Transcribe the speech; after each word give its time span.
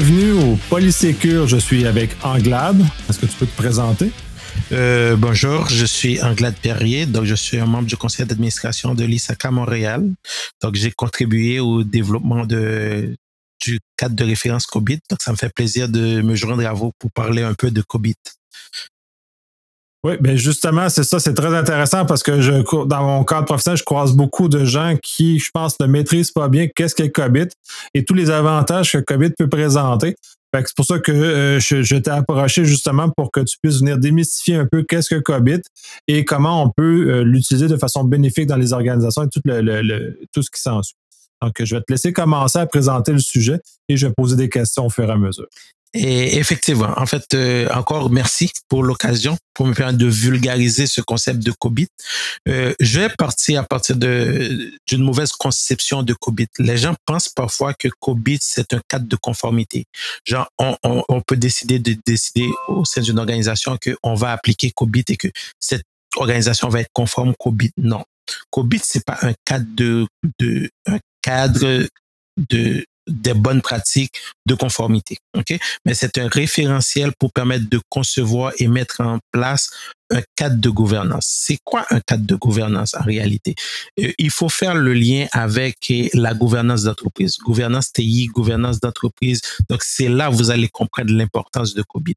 Bienvenue 0.00 0.30
au 0.30 0.56
Polysécure. 0.70 1.48
Je 1.48 1.56
suis 1.56 1.84
avec 1.84 2.10
Anglade. 2.22 2.80
Est-ce 3.10 3.18
que 3.18 3.26
tu 3.26 3.36
peux 3.36 3.46
te 3.46 3.56
présenter? 3.56 4.12
Euh, 4.70 5.16
bonjour, 5.16 5.68
je 5.68 5.84
suis 5.84 6.22
Anglade 6.22 6.54
Perrier, 6.62 7.04
donc 7.04 7.24
je 7.24 7.34
suis 7.34 7.58
un 7.58 7.66
membre 7.66 7.88
du 7.88 7.96
conseil 7.96 8.24
d'administration 8.24 8.94
de 8.94 9.02
l'ISACA 9.02 9.50
Montréal. 9.50 10.08
Donc 10.62 10.76
j'ai 10.76 10.92
contribué 10.92 11.58
au 11.58 11.82
développement 11.82 12.46
du 12.46 13.80
cadre 13.96 14.14
de 14.14 14.22
référence 14.22 14.66
COBIT. 14.66 15.00
Donc 15.10 15.20
ça 15.20 15.32
me 15.32 15.36
fait 15.36 15.52
plaisir 15.52 15.88
de 15.88 16.22
me 16.22 16.36
joindre 16.36 16.64
à 16.64 16.72
vous 16.72 16.92
pour 17.00 17.10
parler 17.10 17.42
un 17.42 17.54
peu 17.54 17.72
de 17.72 17.82
COBIT. 17.82 18.14
Oui, 20.04 20.14
ben 20.20 20.36
justement, 20.36 20.88
c'est 20.88 21.02
ça, 21.02 21.18
c'est 21.18 21.34
très 21.34 21.52
intéressant 21.56 22.06
parce 22.06 22.22
que 22.22 22.40
je 22.40 22.52
dans 22.86 23.02
mon 23.02 23.24
cadre 23.24 23.46
professionnel, 23.46 23.78
je 23.78 23.82
croise 23.82 24.12
beaucoup 24.12 24.48
de 24.48 24.64
gens 24.64 24.96
qui, 25.02 25.40
je 25.40 25.50
pense, 25.52 25.80
ne 25.80 25.86
maîtrisent 25.86 26.30
pas 26.30 26.48
bien 26.48 26.68
qu'est-ce 26.68 26.94
qu'est 26.94 27.10
COBIT 27.10 27.48
et 27.94 28.04
tous 28.04 28.14
les 28.14 28.30
avantages 28.30 28.92
que 28.92 28.98
COBIT 28.98 29.32
peut 29.36 29.48
présenter. 29.48 30.14
c'est 30.54 30.76
pour 30.76 30.84
ça 30.84 31.00
que 31.00 31.10
euh, 31.10 31.58
je, 31.58 31.96
t'ai 31.96 32.12
approché 32.12 32.64
justement 32.64 33.10
pour 33.10 33.32
que 33.32 33.40
tu 33.40 33.56
puisses 33.60 33.80
venir 33.80 33.98
démystifier 33.98 34.54
un 34.54 34.66
peu 34.66 34.84
qu'est-ce 34.88 35.12
que 35.12 35.20
COBIT 35.20 35.62
et 36.06 36.24
comment 36.24 36.62
on 36.62 36.70
peut 36.70 37.10
euh, 37.10 37.24
l'utiliser 37.24 37.66
de 37.66 37.76
façon 37.76 38.04
bénéfique 38.04 38.46
dans 38.46 38.56
les 38.56 38.72
organisations 38.72 39.24
et 39.24 39.28
tout, 39.28 39.40
le, 39.44 40.16
tout 40.32 40.42
ce 40.42 40.50
qui 40.50 40.60
s'ensuit. 40.60 40.94
Donc, 41.42 41.54
je 41.60 41.74
vais 41.74 41.80
te 41.80 41.92
laisser 41.92 42.12
commencer 42.12 42.58
à 42.60 42.66
présenter 42.66 43.12
le 43.12 43.18
sujet 43.18 43.60
et 43.88 43.96
je 43.96 44.06
vais 44.06 44.12
poser 44.16 44.36
des 44.36 44.48
questions 44.48 44.86
au 44.86 44.90
fur 44.90 45.08
et 45.08 45.12
à 45.12 45.16
mesure. 45.16 45.46
Et 45.94 46.36
effectivement, 46.36 46.92
en 46.96 47.06
fait, 47.06 47.32
euh, 47.32 47.68
encore 47.70 48.10
merci 48.10 48.50
pour 48.68 48.82
l'occasion, 48.82 49.38
pour 49.54 49.66
me 49.66 49.72
permettre 49.72 49.98
de 49.98 50.06
vulgariser 50.06 50.86
ce 50.86 51.00
concept 51.00 51.42
de 51.42 51.50
COBIT. 51.50 51.88
Euh, 52.46 52.74
je 52.78 53.00
vais 53.00 53.08
partir 53.08 53.60
à 53.60 53.64
partir 53.64 53.96
d'une 53.96 55.02
mauvaise 55.02 55.32
conception 55.32 56.02
de 56.02 56.12
COBIT. 56.12 56.48
Les 56.58 56.76
gens 56.76 56.94
pensent 57.06 57.30
parfois 57.30 57.72
que 57.72 57.88
COBIT 58.00 58.40
c'est 58.42 58.74
un 58.74 58.80
cadre 58.86 59.08
de 59.08 59.16
conformité. 59.16 59.86
Genre, 60.24 60.48
on, 60.58 60.76
on, 60.82 61.02
on 61.08 61.20
peut 61.22 61.36
décider 61.36 61.78
de 61.78 61.96
décider 62.04 62.48
au 62.68 62.84
sein 62.84 63.00
d'une 63.00 63.18
organisation 63.18 63.78
que 63.80 63.96
on 64.02 64.14
va 64.14 64.32
appliquer 64.32 64.70
COBIT 64.70 65.04
et 65.08 65.16
que 65.16 65.28
cette 65.58 65.84
organisation 66.16 66.68
va 66.68 66.80
être 66.80 66.92
conforme 66.92 67.32
COBIT. 67.38 67.72
Non, 67.78 68.04
COBIT 68.50 68.82
c'est 68.84 69.04
pas 69.04 69.18
un 69.22 69.32
cadre 69.46 69.66
de, 69.74 70.06
de 70.38 70.70
un 70.86 70.98
cadre 71.22 71.86
de 72.50 72.84
des 73.08 73.34
bonnes 73.34 73.62
pratiques 73.62 74.14
de 74.46 74.54
conformité. 74.54 75.18
OK? 75.36 75.58
Mais 75.84 75.94
c'est 75.94 76.18
un 76.18 76.28
référentiel 76.28 77.12
pour 77.18 77.32
permettre 77.32 77.68
de 77.68 77.80
concevoir 77.88 78.52
et 78.58 78.68
mettre 78.68 79.00
en 79.00 79.18
place 79.32 79.70
un 80.10 80.22
cadre 80.36 80.60
de 80.60 80.70
gouvernance. 80.70 81.26
C'est 81.26 81.58
quoi 81.64 81.84
un 81.90 82.00
cadre 82.00 82.26
de 82.26 82.34
gouvernance 82.34 82.94
en 82.94 83.02
réalité? 83.02 83.54
Euh, 84.00 84.12
il 84.18 84.30
faut 84.30 84.48
faire 84.48 84.74
le 84.74 84.94
lien 84.94 85.26
avec 85.32 85.92
la 86.14 86.34
gouvernance 86.34 86.84
d'entreprise, 86.84 87.36
gouvernance 87.38 87.92
TI, 87.92 88.26
gouvernance 88.26 88.80
d'entreprise. 88.80 89.40
Donc, 89.68 89.82
c'est 89.82 90.08
là 90.08 90.30
où 90.30 90.34
vous 90.34 90.50
allez 90.50 90.68
comprendre 90.68 91.12
l'importance 91.12 91.74
de 91.74 91.82
COBIT. 91.82 92.16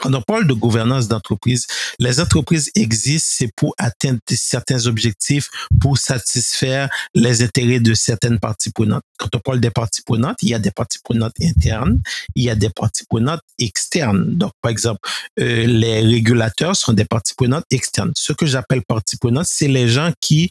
Quand 0.00 0.14
on 0.14 0.22
parle 0.22 0.46
de 0.46 0.54
gouvernance 0.54 1.08
d'entreprise, 1.08 1.66
les 1.98 2.20
entreprises 2.20 2.70
existent, 2.74 3.28
c'est 3.30 3.50
pour 3.56 3.74
atteindre 3.78 4.18
certains 4.28 4.86
objectifs, 4.86 5.48
pour 5.80 5.98
satisfaire 5.98 6.88
les 7.14 7.42
intérêts 7.42 7.80
de 7.80 7.94
certaines 7.94 8.38
parties 8.38 8.70
prenantes. 8.70 9.02
Quand 9.18 9.34
on 9.34 9.38
parle 9.38 9.60
des 9.60 9.70
parties 9.70 10.02
prenantes, 10.02 10.36
il 10.42 10.50
y 10.50 10.54
a 10.54 10.58
des 10.58 10.70
parties 10.70 10.98
prenantes 11.02 11.34
internes, 11.42 12.00
il 12.34 12.44
y 12.44 12.50
a 12.50 12.54
des 12.54 12.70
parties 12.70 13.04
prenantes 13.08 13.40
externes. 13.58 14.36
Donc, 14.36 14.52
par 14.60 14.70
exemple, 14.70 15.00
euh, 15.40 15.66
les 15.66 16.00
régulateurs 16.00 16.76
sont 16.76 16.92
des 16.92 17.04
parties 17.04 17.34
prenantes 17.34 17.64
externes. 17.70 18.12
Ce 18.16 18.32
que 18.32 18.46
j'appelle 18.46 18.82
parties 18.86 19.16
prenantes, 19.16 19.46
c'est 19.48 19.68
les 19.68 19.88
gens 19.88 20.12
qui 20.20 20.50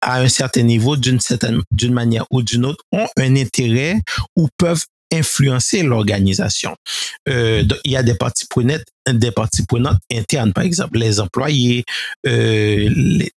à 0.00 0.20
un 0.20 0.28
certain 0.28 0.62
niveau, 0.62 0.96
d'une 0.96 1.20
certaine, 1.20 1.62
d'une 1.70 1.92
manière 1.92 2.26
ou 2.30 2.42
d'une 2.42 2.64
autre, 2.64 2.84
ont 2.92 3.06
un 3.16 3.36
intérêt 3.36 4.00
ou 4.36 4.48
peuvent 4.56 4.84
influencer 5.16 5.82
l'organisation. 5.82 6.76
Euh, 7.28 7.64
il 7.84 7.92
y 7.92 7.96
a 7.96 8.02
des 8.02 8.14
parties 8.14 8.46
prenantes, 8.46 8.84
des 9.08 9.30
parties 9.30 9.64
prenantes 9.64 9.98
internes, 10.12 10.52
par 10.52 10.64
exemple, 10.64 10.98
les 10.98 11.20
employés, 11.20 11.84
euh, 12.26 12.88
les, 12.94 13.32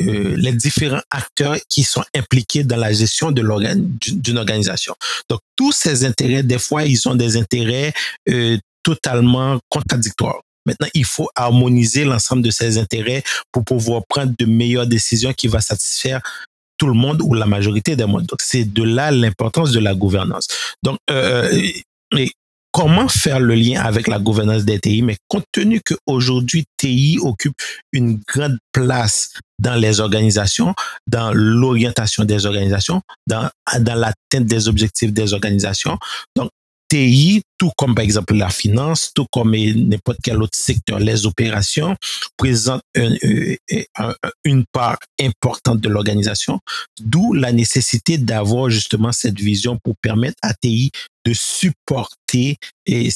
euh, 0.00 0.34
les 0.36 0.52
différents 0.52 1.02
acteurs 1.10 1.56
qui 1.68 1.84
sont 1.84 2.04
impliqués 2.14 2.64
dans 2.64 2.76
la 2.76 2.92
gestion 2.92 3.30
d'une 3.30 4.38
organisation. 4.38 4.94
Donc, 5.28 5.40
tous 5.56 5.72
ces 5.72 6.04
intérêts, 6.04 6.42
des 6.42 6.58
fois, 6.58 6.84
ils 6.84 7.08
ont 7.08 7.14
des 7.14 7.36
intérêts 7.36 7.92
totalement 8.82 9.58
contradictoires. 9.68 10.40
Maintenant, 10.68 10.88
il 10.92 11.06
faut 11.06 11.30
harmoniser 11.34 12.04
l'ensemble 12.04 12.42
de 12.42 12.50
ces 12.50 12.76
intérêts 12.76 13.22
pour 13.52 13.64
pouvoir 13.64 14.02
prendre 14.06 14.34
de 14.38 14.44
meilleures 14.44 14.86
décisions 14.86 15.32
qui 15.32 15.48
vont 15.48 15.60
satisfaire 15.60 16.20
tout 16.78 16.86
le 16.86 16.94
monde 16.94 17.20
ou 17.22 17.34
la 17.34 17.46
majorité 17.46 17.96
des 17.96 18.06
mondes. 18.06 18.26
Donc, 18.26 18.40
c'est 18.40 18.64
de 18.64 18.82
là 18.82 19.10
l'importance 19.10 19.72
de 19.72 19.80
la 19.80 19.94
gouvernance. 19.94 20.46
Donc, 20.82 20.98
euh, 21.10 21.50
euh 22.14 22.26
comment 22.72 23.08
faire 23.08 23.40
le 23.40 23.54
lien 23.54 23.80
avec 23.80 24.06
la 24.06 24.18
gouvernance 24.18 24.64
des 24.64 24.78
TI, 24.78 25.02
mais 25.02 25.16
compte 25.26 25.44
tenu 25.52 25.80
qu'aujourd'hui, 25.80 26.64
TI 26.76 27.18
occupe 27.20 27.54
une 27.92 28.20
grande 28.28 28.58
place 28.72 29.32
dans 29.58 29.74
les 29.74 29.98
organisations, 30.00 30.74
dans 31.06 31.32
l'orientation 31.32 32.24
des 32.24 32.46
organisations, 32.46 33.00
dans, 33.26 33.48
dans 33.80 33.94
l'atteinte 33.94 34.46
des 34.46 34.68
objectifs 34.68 35.12
des 35.12 35.32
organisations. 35.32 35.98
Donc, 36.36 36.50
TI, 36.88 37.42
tout 37.58 37.70
comme 37.76 37.94
par 37.94 38.04
exemple 38.04 38.34
la 38.34 38.48
finance, 38.50 39.12
tout 39.14 39.26
comme 39.30 39.54
n'importe 39.54 40.18
quel 40.22 40.42
autre 40.42 40.56
secteur, 40.56 40.98
les 40.98 41.26
opérations 41.26 41.96
présentent 42.36 42.82
une 44.44 44.64
part 44.72 44.98
importante 45.20 45.80
de 45.80 45.88
l'organisation, 45.88 46.60
d'où 47.00 47.34
la 47.34 47.52
nécessité 47.52 48.16
d'avoir 48.18 48.70
justement 48.70 49.12
cette 49.12 49.38
vision 49.38 49.78
pour 49.82 49.94
permettre 50.00 50.38
à 50.42 50.54
TI 50.54 50.90
de 51.28 51.34
supporter 51.34 52.58
et, 52.86 53.10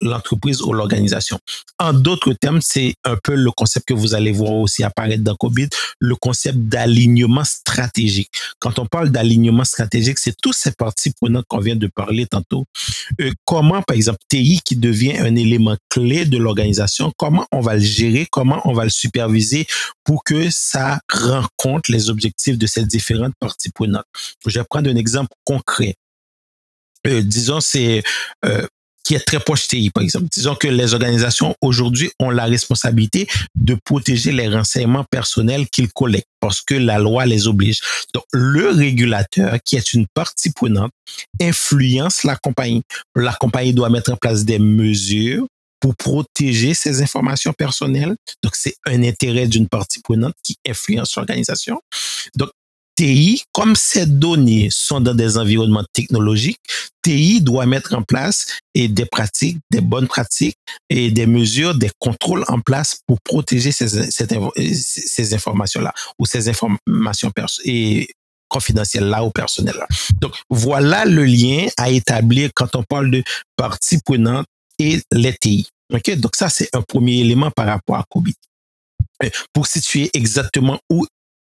l'entreprise 0.00 0.60
ou 0.62 0.72
l'organisation. 0.72 1.38
En 1.78 1.92
d'autres 1.92 2.32
termes, 2.32 2.60
c'est 2.60 2.94
un 3.04 3.16
peu 3.22 3.34
le 3.34 3.50
concept 3.52 3.86
que 3.86 3.94
vous 3.94 4.14
allez 4.14 4.32
voir 4.32 4.52
aussi 4.52 4.82
apparaître 4.82 5.22
dans 5.22 5.36
COVID, 5.36 5.68
le 6.00 6.16
concept 6.16 6.58
d'alignement 6.58 7.44
stratégique. 7.44 8.30
Quand 8.58 8.78
on 8.78 8.86
parle 8.86 9.10
d'alignement 9.10 9.64
stratégique, 9.64 10.18
c'est 10.18 10.34
tous 10.40 10.52
ces 10.52 10.72
parties 10.72 11.12
prenantes 11.12 11.44
qu'on 11.48 11.60
vient 11.60 11.76
de 11.76 11.86
parler 11.86 12.26
tantôt. 12.26 12.64
Euh, 13.20 13.30
comment, 13.44 13.82
par 13.82 13.96
exemple, 13.96 14.18
TI 14.28 14.60
qui 14.64 14.76
devient 14.76 15.18
un 15.18 15.36
élément 15.36 15.76
clé 15.90 16.24
de 16.24 16.38
l'organisation, 16.38 17.12
comment 17.16 17.46
on 17.52 17.60
va 17.60 17.74
le 17.74 17.80
gérer, 17.80 18.26
comment 18.30 18.60
on 18.64 18.72
va 18.72 18.84
le 18.84 18.90
superviser 18.90 19.66
pour 20.04 20.24
que 20.24 20.50
ça 20.50 21.00
rencontre 21.12 21.92
les 21.92 22.10
objectifs 22.10 22.58
de 22.58 22.66
ces 22.66 22.84
différentes 22.84 23.34
parties 23.38 23.70
prenantes? 23.70 24.06
Je 24.46 24.58
vais 24.58 24.64
prendre 24.68 24.90
un 24.90 24.96
exemple 24.96 25.30
concret. 25.44 25.67
Euh, 27.06 27.22
disons, 27.22 27.60
c'est 27.60 28.02
euh, 28.44 28.66
qui 29.08 29.14
est 29.14 29.24
très 29.24 29.40
proche 29.40 29.68
TI, 29.68 29.88
par 29.88 30.02
exemple. 30.02 30.26
Disons 30.30 30.54
que 30.54 30.68
les 30.68 30.92
organisations 30.92 31.54
aujourd'hui 31.62 32.10
ont 32.20 32.28
la 32.28 32.44
responsabilité 32.44 33.26
de 33.54 33.74
protéger 33.82 34.32
les 34.32 34.48
renseignements 34.48 35.04
personnels 35.04 35.66
qu'ils 35.68 35.90
collectent 35.90 36.28
parce 36.40 36.60
que 36.60 36.74
la 36.74 36.98
loi 36.98 37.24
les 37.24 37.48
oblige. 37.48 37.80
Donc, 38.12 38.24
le 38.32 38.68
régulateur, 38.68 39.56
qui 39.64 39.76
est 39.76 39.94
une 39.94 40.06
partie 40.12 40.50
prenante, 40.50 40.92
influence 41.40 42.22
la 42.24 42.36
compagnie. 42.36 42.82
La 43.16 43.32
compagnie 43.32 43.72
doit 43.72 43.88
mettre 43.88 44.12
en 44.12 44.16
place 44.16 44.44
des 44.44 44.58
mesures 44.58 45.46
pour 45.80 45.96
protéger 45.96 46.74
ses 46.74 47.00
informations 47.00 47.54
personnelles. 47.54 48.14
Donc, 48.42 48.56
c'est 48.56 48.74
un 48.84 49.02
intérêt 49.04 49.46
d'une 49.46 49.68
partie 49.68 50.00
prenante 50.00 50.34
qui 50.42 50.56
influence 50.68 51.16
l'organisation. 51.16 51.80
Donc, 52.36 52.50
TI, 52.98 53.44
comme 53.52 53.76
ces 53.76 54.06
données 54.06 54.70
sont 54.72 55.00
dans 55.00 55.14
des 55.14 55.38
environnements 55.38 55.84
technologiques, 55.92 56.58
TI 57.00 57.40
doit 57.40 57.64
mettre 57.64 57.94
en 57.94 58.02
place 58.02 58.58
des 58.74 59.06
pratiques, 59.06 59.58
des 59.70 59.80
bonnes 59.80 60.08
pratiques 60.08 60.58
et 60.90 61.12
des 61.12 61.26
mesures, 61.26 61.76
des 61.76 61.92
contrôles 62.00 62.44
en 62.48 62.58
place 62.58 62.98
pour 63.06 63.20
protéger 63.20 63.70
ces, 63.70 65.32
informations-là 65.32 65.94
ou 66.18 66.26
ces 66.26 66.48
informations 66.48 67.30
et 67.64 68.08
confidentielles-là 68.48 69.24
ou 69.24 69.30
personnelles-là. 69.30 69.86
Donc, 70.20 70.34
voilà 70.50 71.04
le 71.04 71.24
lien 71.24 71.68
à 71.76 71.90
établir 71.90 72.50
quand 72.52 72.74
on 72.74 72.82
parle 72.82 73.12
de 73.12 73.22
parties 73.54 74.00
prenantes 74.04 74.46
et 74.80 75.00
les 75.12 75.34
TI. 75.34 75.68
OK? 75.94 76.16
Donc, 76.16 76.34
ça, 76.34 76.48
c'est 76.48 76.74
un 76.74 76.82
premier 76.82 77.20
élément 77.20 77.52
par 77.52 77.66
rapport 77.66 77.94
à 77.94 78.04
COVID 78.10 78.34
pour 79.52 79.68
situer 79.68 80.10
exactement 80.14 80.80
où 80.90 81.06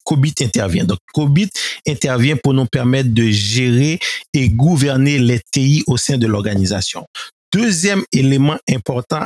COBIT 0.09 0.37
intervient. 0.41 0.85
Donc, 0.85 1.01
COBIT 1.13 1.51
intervient 1.87 2.37
pour 2.43 2.55
nous 2.55 2.65
permettre 2.65 3.11
de 3.11 3.25
gérer 3.25 3.99
et 4.33 4.49
gouverner 4.49 5.19
les 5.19 5.39
TI 5.53 5.85
au 5.87 5.99
sein 5.99 6.17
de 6.17 6.27
l'organisation. 6.27 7.07
Deuxième 7.53 8.03
élément 8.11 8.57
important 8.71 9.21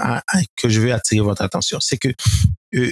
que 0.57 0.69
je 0.69 0.81
veux 0.81 0.93
attirer 0.93 1.21
votre 1.21 1.43
attention, 1.43 1.79
c'est 1.81 1.99
que 1.99 2.09
euh, 2.75 2.91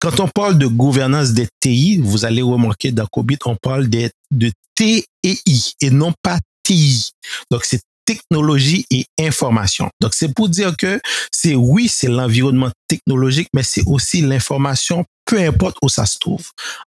quand 0.00 0.20
on 0.20 0.28
parle 0.28 0.58
de 0.58 0.66
gouvernance 0.66 1.32
des 1.32 1.48
TI, 1.60 1.96
vous 1.96 2.26
allez 2.26 2.42
remarquer 2.42 2.92
dans 2.92 3.06
COBIT, 3.06 3.38
on 3.46 3.56
parle 3.56 3.88
de, 3.88 4.10
de 4.30 4.52
T 4.74 5.06
et 5.22 5.38
I 5.46 5.72
et 5.80 5.88
non 5.88 6.12
pas 6.20 6.38
TI. 6.62 7.12
Donc, 7.50 7.64
c'est 7.64 7.80
technologie 8.04 8.84
et 8.90 9.06
information. 9.18 9.88
Donc, 10.00 10.14
c'est 10.14 10.32
pour 10.32 10.48
dire 10.48 10.76
que 10.76 11.00
c'est 11.30 11.54
oui, 11.54 11.88
c'est 11.88 12.08
l'environnement 12.08 12.70
technologique, 12.88 13.48
mais 13.54 13.62
c'est 13.62 13.82
aussi 13.86 14.20
l'information, 14.20 15.04
peu 15.24 15.40
importe 15.40 15.76
où 15.82 15.88
ça 15.88 16.06
se 16.06 16.18
trouve. 16.18 16.50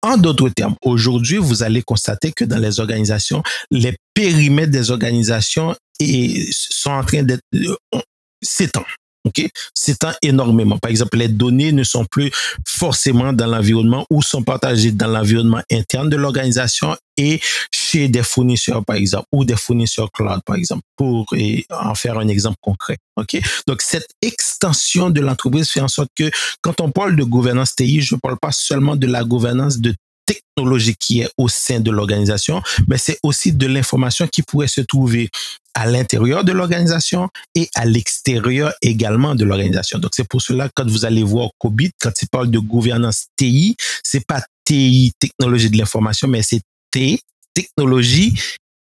En 0.03 0.17
d'autres 0.17 0.49
termes, 0.49 0.75
aujourd'hui, 0.83 1.37
vous 1.37 1.63
allez 1.63 1.81
constater 1.81 2.31
que 2.31 2.45
dans 2.45 2.59
les 2.59 2.79
organisations, 2.79 3.43
les 3.71 3.95
périmètres 4.13 4.71
des 4.71 4.91
organisations 4.91 5.75
sont 6.51 6.91
en 6.91 7.03
train 7.03 7.23
d'être 7.23 7.41
euh, 7.55 7.75
s'étendent. 8.41 8.85
OK? 9.27 9.49
S'étend 9.73 10.11
énormément. 10.21 10.77
Par 10.77 10.91
exemple, 10.91 11.17
les 11.17 11.27
données 11.27 11.71
ne 11.71 11.83
sont 11.83 12.05
plus 12.05 12.31
forcément 12.65 13.33
dans 13.33 13.47
l'environnement 13.47 14.05
ou 14.09 14.21
sont 14.21 14.43
partagées 14.43 14.91
dans 14.91 15.07
l'environnement 15.07 15.61
interne 15.71 16.09
de 16.09 16.15
l'organisation 16.17 16.95
et 17.17 17.39
chez 17.71 18.07
des 18.09 18.21
fournisseurs, 18.23 18.85
par 18.85 18.95
exemple, 18.95 19.25
ou 19.31 19.43
des 19.43 19.55
fournisseurs 19.55 20.11
cloud, 20.11 20.41
par 20.45 20.55
exemple, 20.55 20.83
pour 20.95 21.25
en 21.71 21.95
faire 21.95 22.19
un 22.19 22.27
exemple 22.27 22.57
concret. 22.61 22.97
Donc, 23.67 23.81
cette 23.81 24.09
extension 24.21 25.09
de 25.09 25.21
l'entreprise 25.21 25.69
fait 25.69 25.81
en 25.81 25.87
sorte 25.87 26.09
que 26.15 26.29
quand 26.61 26.79
on 26.79 26.91
parle 26.91 27.15
de 27.15 27.23
gouvernance 27.23 27.75
TI, 27.75 28.01
je 28.01 28.15
ne 28.15 28.19
parle 28.19 28.37
pas 28.39 28.51
seulement 28.51 28.95
de 28.95 29.07
la 29.07 29.23
gouvernance 29.23 29.79
de 29.79 29.95
technologie 30.27 30.95
qui 30.99 31.21
est 31.21 31.29
au 31.37 31.47
sein 31.47 31.79
de 31.79 31.89
l'organisation, 31.89 32.61
mais 32.87 32.97
c'est 32.97 33.17
aussi 33.23 33.53
de 33.53 33.65
l'information 33.65 34.27
qui 34.27 34.43
pourrait 34.43 34.67
se 34.67 34.81
trouver 34.81 35.29
à 35.77 35.85
l'intérieur 35.85 36.43
de 36.43 36.51
l'organisation 36.51 37.29
et 37.53 37.69
à 37.75 37.85
l'extérieur 37.85 38.73
également 38.81 39.35
de 39.35 39.45
l'organisation. 39.45 39.99
Donc 39.99 40.11
c'est 40.15 40.27
pour 40.27 40.41
cela 40.41 40.69
quand 40.73 40.89
vous 40.89 41.05
allez 41.05 41.21
voir 41.21 41.51
COBIT, 41.59 41.91
quand 42.01 42.19
il 42.19 42.27
parle 42.29 42.49
de 42.49 42.57
gouvernance 42.57 43.27
TI, 43.35 43.75
c'est 44.03 44.25
pas 44.25 44.41
TI, 44.65 45.13
technologie 45.19 45.69
de 45.69 45.77
l'information, 45.77 46.27
mais 46.27 46.41
c'est 46.41 46.61
T, 46.89 47.19
technologie 47.53 48.33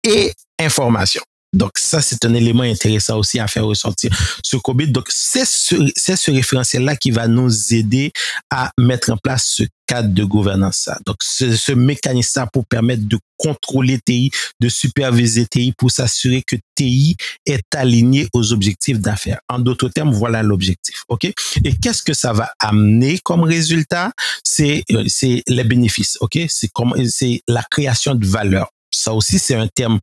et 0.05 0.31
information. 0.57 1.21
Donc 1.55 1.71
ça, 1.77 2.01
c'est 2.01 2.25
un 2.25 2.33
élément 2.33 2.63
intéressant 2.63 3.17
aussi 3.17 3.39
à 3.39 3.47
faire 3.47 3.65
ressortir 3.65 4.11
ce 4.43 4.57
COBIT. 4.57 4.87
Donc 4.87 5.05
c'est 5.09 5.45
ce, 5.45 6.31
référentiel-là 6.31 6.97
qui 6.97 7.11
va 7.11 7.27
nous 7.27 7.73
aider 7.73 8.11
à 8.49 8.71
mettre 8.77 9.11
en 9.11 9.17
place 9.17 9.45
ce 9.55 9.63
cadre 9.87 10.09
de 10.09 10.23
gouvernance. 10.25 10.89
Donc 11.05 11.17
ce, 11.21 11.55
ce 11.55 11.71
mécanisme 11.71 12.45
pour 12.51 12.65
permettre 12.65 13.07
de 13.07 13.17
contrôler 13.37 13.99
TI, 14.05 14.31
de 14.59 14.67
superviser 14.67 15.45
TI 15.45 15.73
pour 15.77 15.91
s'assurer 15.91 16.43
que 16.45 16.57
TI 16.75 17.15
est 17.45 17.63
aligné 17.73 18.27
aux 18.33 18.51
objectifs 18.51 18.99
d'affaires. 18.99 19.39
En 19.47 19.59
d'autres 19.59 19.87
termes, 19.89 20.11
voilà 20.11 20.43
l'objectif. 20.43 21.03
OK? 21.07 21.25
Et 21.25 21.75
qu'est-ce 21.81 22.03
que 22.03 22.13
ça 22.13 22.33
va 22.33 22.51
amener 22.59 23.19
comme 23.19 23.43
résultat? 23.43 24.11
C'est, 24.43 24.83
euh, 24.91 25.05
les 25.47 25.63
bénéfices. 25.63 26.17
OK? 26.19 26.37
C'est 26.49 27.41
la 27.47 27.63
création 27.63 28.13
de 28.15 28.25
valeur. 28.25 28.69
Ça 28.91 29.13
aussi, 29.13 29.39
c'est 29.39 29.55
un 29.55 29.67
terme 29.67 29.99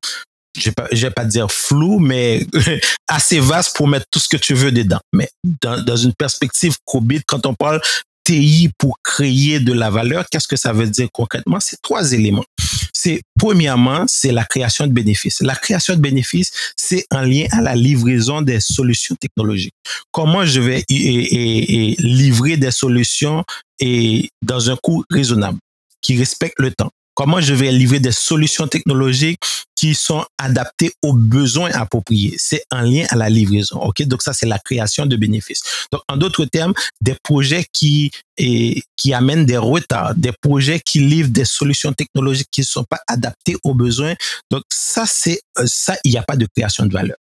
je 0.57 0.65
vais 0.65 0.73
pas, 0.73 0.89
vais 0.93 1.11
pas 1.11 1.25
dire 1.25 1.51
flou, 1.51 1.99
mais 1.99 2.47
assez 3.09 3.41
vaste 3.41 3.77
pour 3.77 3.89
mettre 3.89 4.07
tout 4.11 4.19
ce 4.19 4.29
que 4.29 4.37
tu 4.37 4.55
veux 4.55 4.73
dedans. 4.73 5.01
Mais 5.13 5.29
dans, 5.63 5.83
dans 5.83 5.97
une 5.97 6.15
perspective 6.15 6.77
COVID, 6.85 7.23
quand 7.27 7.47
on 7.47 7.55
parle 7.55 7.81
TI 8.25 8.71
pour 8.79 8.99
créer 9.03 9.61
de 9.61 9.73
la 9.73 9.91
valeur, 9.91 10.27
qu'est-ce 10.31 10.49
que 10.49 10.57
ça 10.57 10.73
veut 10.73 10.87
dire 10.87 11.09
concrètement? 11.13 11.59
C'est 11.61 11.81
trois 11.83 12.13
éléments. 12.13 12.45
C'est 12.93 13.23
premièrement, 13.39 14.05
c'est 14.07 14.31
la 14.31 14.45
création 14.45 14.87
de 14.87 14.93
bénéfices. 14.93 15.41
La 15.41 15.57
création 15.57 15.95
de 15.97 16.01
bénéfices, 16.01 16.53
c'est 16.77 17.05
en 17.11 17.23
lien 17.23 17.47
à 17.51 17.61
la 17.61 17.75
livraison 17.75 18.43
des 18.43 18.61
solutions 18.61 19.17
technologiques. 19.17 19.75
Comment 20.13 20.45
je 20.45 20.61
vais 20.61 20.85
livrer 20.89 22.57
des 22.57 22.71
solutions 22.71 23.45
et 23.81 24.31
dans 24.43 24.71
un 24.71 24.77
coût 24.77 25.05
raisonnable 25.11 25.59
qui 26.01 26.17
respecte 26.17 26.61
le 26.61 26.71
temps 26.71 26.91
comment 27.15 27.41
je 27.41 27.55
vais 27.55 27.73
livrer 27.73 28.01
des 28.01 28.13
solutions 28.13 28.69
technologiques 28.69 29.41
qui 29.75 29.95
sont 29.95 30.25
adaptées 30.39 30.93
aux 31.03 31.13
besoins 31.13 31.71
appropriés? 31.73 32.35
C'est 32.39 32.65
en 32.71 32.83
lien 32.83 33.05
à 33.11 33.17
la 33.17 33.29
livraison. 33.29 33.81
OK? 33.81 34.03
Donc, 34.03 34.23
ça, 34.23 34.33
c'est 34.33 34.47
la 34.47 34.59
création 34.59 35.07
de 35.07 35.17
bénéfices. 35.17 35.63
Donc, 35.91 36.03
en 36.09 36.17
d'autres 36.17 36.45
termes, 36.45 36.75
des 37.01 37.17
projets 37.23 37.65
qui, 37.73 38.11
qui 38.37 39.15
amènent 39.15 39.47
des 39.47 39.59
retards, 39.59 40.15
des 40.15 40.33
projets 40.41 40.81
qui 40.81 41.01
livrent 41.01 41.31
des 41.31 41.45
solutions 41.45 41.93
technologiques 41.93 42.49
qui 42.51 42.63
ne 42.63 42.67
sont 42.67 42.85
pas 42.85 43.01
adaptées 43.09 43.57
aux 43.65 43.75
besoins. 43.75 44.15
Donc, 44.51 44.63
ça, 44.71 45.05
c'est, 45.07 45.41
euh, 45.59 45.65
ça, 45.67 45.97
il 46.05 46.13
n'y 46.13 46.19
a 46.19 46.23
pas 46.23 46.37
de 46.37 46.47
création 46.47 46.87
de 46.87 46.93
valeur. 46.93 47.17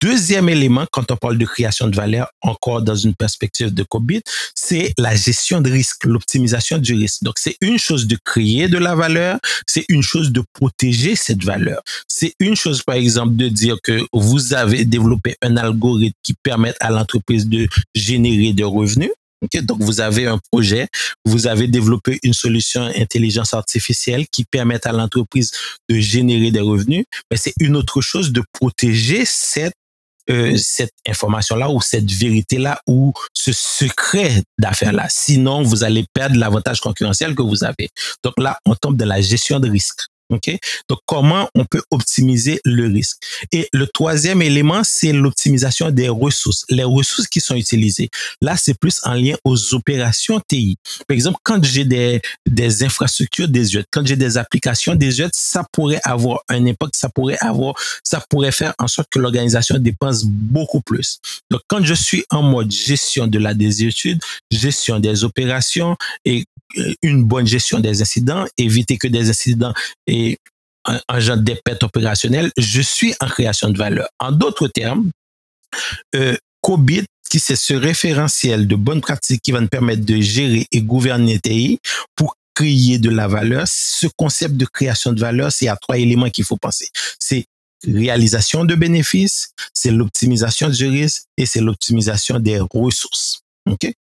Deuxième 0.00 0.48
élément, 0.48 0.86
quand 0.92 1.10
on 1.10 1.16
parle 1.16 1.38
de 1.38 1.44
création 1.44 1.88
de 1.88 1.96
valeur, 1.96 2.28
encore 2.42 2.82
dans 2.82 2.94
une 2.94 3.14
perspective 3.14 3.74
de 3.74 3.82
COVID, 3.82 4.20
c'est 4.54 4.92
la 4.98 5.14
gestion 5.16 5.60
de 5.60 5.70
risque, 5.70 6.04
l'optimisation 6.04 6.78
du 6.78 6.94
risque. 6.94 7.24
Donc, 7.24 7.34
c'est 7.38 7.56
une 7.60 7.78
chose 7.78 8.06
de 8.06 8.16
créer 8.24 8.68
de 8.68 8.78
la 8.78 8.94
valeur, 8.94 9.38
c'est 9.66 9.84
une 9.88 10.02
chose 10.02 10.30
de 10.30 10.42
protéger 10.52 11.16
cette 11.16 11.42
valeur. 11.42 11.82
C'est 12.06 12.34
une 12.38 12.54
chose, 12.54 12.82
par 12.82 12.94
exemple, 12.94 13.34
de 13.36 13.48
dire 13.48 13.78
que 13.82 14.00
vous 14.12 14.54
avez 14.54 14.84
développé 14.84 15.36
un 15.42 15.56
algorithme 15.56 16.16
qui 16.22 16.34
permet 16.34 16.74
à 16.80 16.90
l'entreprise 16.90 17.48
de 17.48 17.66
générer 17.94 18.52
des 18.52 18.64
revenus. 18.64 19.10
Donc, 19.62 19.82
vous 19.82 20.00
avez 20.00 20.26
un 20.26 20.38
projet, 20.50 20.88
vous 21.24 21.46
avez 21.46 21.68
développé 21.68 22.18
une 22.22 22.32
solution 22.32 22.82
intelligence 22.82 23.54
artificielle 23.54 24.26
qui 24.28 24.44
permet 24.44 24.86
à 24.86 24.92
l'entreprise 24.92 25.50
de 25.88 25.98
générer 25.98 26.50
des 26.50 26.60
revenus, 26.60 27.04
mais 27.30 27.36
c'est 27.36 27.54
une 27.60 27.76
autre 27.76 28.00
chose 28.00 28.32
de 28.32 28.42
protéger 28.52 29.24
cette 29.24 29.74
euh, 30.28 30.56
cette 30.56 30.90
information-là 31.06 31.70
ou 31.70 31.80
cette 31.80 32.10
vérité-là 32.10 32.80
ou 32.88 33.12
ce 33.32 33.52
secret 33.52 34.42
d'affaires-là. 34.58 35.06
Sinon, 35.08 35.62
vous 35.62 35.84
allez 35.84 36.04
perdre 36.12 36.34
l'avantage 36.36 36.80
concurrentiel 36.80 37.36
que 37.36 37.42
vous 37.42 37.62
avez. 37.62 37.90
Donc 38.24 38.34
là, 38.36 38.58
on 38.66 38.74
tombe 38.74 38.96
dans 38.96 39.06
la 39.06 39.20
gestion 39.20 39.60
de 39.60 39.70
risque. 39.70 40.06
OK? 40.30 40.58
Donc, 40.88 40.98
comment 41.06 41.48
on 41.54 41.64
peut 41.64 41.82
optimiser 41.90 42.60
le 42.64 42.86
risque? 42.86 43.18
Et 43.52 43.68
le 43.72 43.86
troisième 43.86 44.42
élément, 44.42 44.82
c'est 44.84 45.12
l'optimisation 45.12 45.90
des 45.90 46.08
ressources, 46.08 46.64
les 46.68 46.84
ressources 46.84 47.28
qui 47.28 47.40
sont 47.40 47.54
utilisées. 47.54 48.10
Là, 48.40 48.56
c'est 48.56 48.78
plus 48.78 49.00
en 49.04 49.14
lien 49.14 49.36
aux 49.44 49.74
opérations 49.74 50.40
TI. 50.40 50.76
Par 51.06 51.14
exemple, 51.14 51.38
quand 51.42 51.62
j'ai 51.64 51.84
des, 51.84 52.20
des 52.46 52.82
infrastructures 52.82 53.48
désuètes, 53.48 53.86
quand 53.90 54.06
j'ai 54.06 54.16
des 54.16 54.36
applications 54.36 54.94
désuètes, 54.94 55.34
ça 55.34 55.64
pourrait 55.72 56.00
avoir 56.04 56.40
un 56.48 56.66
impact, 56.66 56.96
ça 56.96 57.08
pourrait 57.08 57.38
avoir, 57.40 57.74
ça 58.02 58.22
pourrait 58.28 58.52
faire 58.52 58.74
en 58.78 58.88
sorte 58.88 59.08
que 59.10 59.18
l'organisation 59.18 59.78
dépense 59.78 60.24
beaucoup 60.24 60.80
plus. 60.80 61.18
Donc, 61.50 61.60
quand 61.68 61.84
je 61.84 61.94
suis 61.94 62.24
en 62.30 62.42
mode 62.42 62.70
gestion 62.70 63.26
de 63.26 63.38
la 63.38 63.54
désuétude, 63.54 64.20
gestion 64.50 64.98
des 64.98 65.24
opérations 65.24 65.96
et 66.24 66.44
une 67.02 67.24
bonne 67.24 67.46
gestion 67.46 67.80
des 67.80 68.02
incidents, 68.02 68.44
éviter 68.58 68.98
que 68.98 69.08
des 69.08 69.30
incidents 69.30 69.74
et 70.06 70.38
un, 70.84 71.20
genre 71.20 71.36
des 71.36 71.56
pertes 71.56 71.82
opérationnelles, 71.82 72.52
je 72.56 72.80
suis 72.80 73.14
en 73.20 73.26
création 73.26 73.70
de 73.70 73.78
valeur. 73.78 74.08
En 74.20 74.32
d'autres 74.32 74.68
termes, 74.68 75.10
euh, 76.14 76.36
COBIT, 76.60 77.06
qui 77.28 77.40
c'est 77.40 77.56
ce 77.56 77.74
référentiel 77.74 78.68
de 78.68 78.76
bonnes 78.76 79.00
pratiques 79.00 79.42
qui 79.42 79.52
va 79.52 79.60
nous 79.60 79.68
permettre 79.68 80.04
de 80.04 80.20
gérer 80.20 80.66
et 80.70 80.80
gouverner 80.80 81.40
TI 81.40 81.80
pour 82.14 82.36
créer 82.54 82.98
de 82.98 83.10
la 83.10 83.26
valeur. 83.26 83.66
Ce 83.66 84.06
concept 84.16 84.56
de 84.56 84.64
création 84.64 85.12
de 85.12 85.20
valeur, 85.20 85.50
c'est 85.50 85.68
à 85.68 85.76
trois 85.76 85.98
éléments 85.98 86.30
qu'il 86.30 86.44
faut 86.44 86.56
penser. 86.56 86.88
C'est 87.18 87.46
réalisation 87.86 88.64
de 88.64 88.74
bénéfices, 88.74 89.50
c'est 89.74 89.90
l'optimisation 89.90 90.68
du 90.70 90.86
risque 90.86 91.24
et 91.36 91.46
c'est 91.46 91.60
l'optimisation 91.60 92.38
des 92.38 92.58
ressources. 92.58 93.42
OK? 93.68 93.92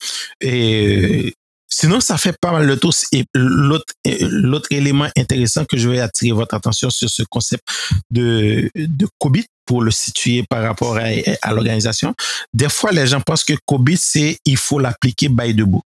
Et 0.42 1.34
Sinon, 1.77 2.00
ça 2.00 2.17
fait 2.17 2.38
pas 2.39 2.53
mal 2.53 2.65
de 2.67 2.75
tour. 2.75 2.94
Et 3.12 3.25
l'autre, 3.34 4.67
élément 4.70 5.10
intéressant 5.17 5.65
que 5.65 5.75
je 5.75 5.89
vais 5.89 6.00
attirer 6.00 6.32
votre 6.32 6.55
attention 6.55 6.89
sur 6.89 7.10
ce 7.10 7.24
concept 7.24 7.63
de, 8.10 8.72
de 8.75 9.08
COVID 9.20 9.44
pour 9.65 9.82
le 9.82 9.91
situer 9.91 10.46
par 10.50 10.63
rapport 10.63 10.96
à, 10.96 11.08
à 11.41 11.51
l'organisation. 11.51 12.15
Des 12.53 12.70
fois, 12.70 12.94
les 12.94 13.05
gens 13.08 13.20
pensent 13.20 13.44
que 13.44 13.55
COVID, 13.65 13.98
c'est, 13.98 14.38
il 14.46 14.55
faut 14.55 14.79
l'appliquer 14.79 15.27
by 15.27 15.53
the 15.53 15.63
book. 15.63 15.84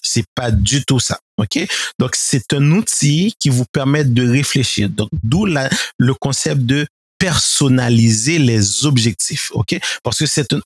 C'est 0.00 0.26
pas 0.32 0.52
du 0.52 0.84
tout 0.84 1.00
ça. 1.00 1.18
OK? 1.38 1.58
Donc, 1.98 2.14
c'est 2.14 2.52
un 2.52 2.70
outil 2.70 3.34
qui 3.40 3.48
vous 3.48 3.64
permet 3.72 4.04
de 4.04 4.28
réfléchir. 4.30 4.88
Donc, 4.88 5.08
d'où 5.24 5.44
le 5.44 6.14
concept 6.14 6.60
de 6.60 6.86
personnaliser 7.18 8.38
les 8.38 8.86
objectifs. 8.86 9.50
OK? 9.54 9.76
Parce 10.04 10.18
que 10.18 10.26
c'est 10.26 10.52
un, 10.52 10.60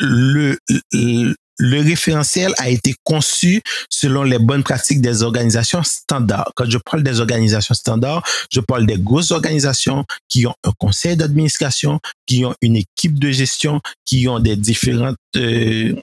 le, 0.00 0.56
le 0.92 1.34
référentiel 1.60 2.52
a 2.58 2.68
été 2.68 2.94
conçu 3.04 3.62
selon 3.88 4.22
les 4.22 4.38
bonnes 4.38 4.62
pratiques 4.62 5.00
des 5.00 5.22
organisations 5.22 5.82
standards. 5.82 6.50
Quand 6.56 6.68
je 6.68 6.78
parle 6.78 7.02
des 7.02 7.20
organisations 7.20 7.74
standards, 7.74 8.22
je 8.52 8.60
parle 8.60 8.86
des 8.86 8.98
grosses 8.98 9.30
organisations 9.30 10.04
qui 10.28 10.46
ont 10.46 10.54
un 10.64 10.72
conseil 10.78 11.16
d'administration, 11.16 12.00
qui 12.26 12.44
ont 12.44 12.54
une 12.62 12.76
équipe 12.76 13.18
de 13.18 13.30
gestion, 13.30 13.80
qui 14.04 14.28
ont 14.28 14.38
des 14.38 14.56
différentes 14.56 15.16
euh, 15.36 15.94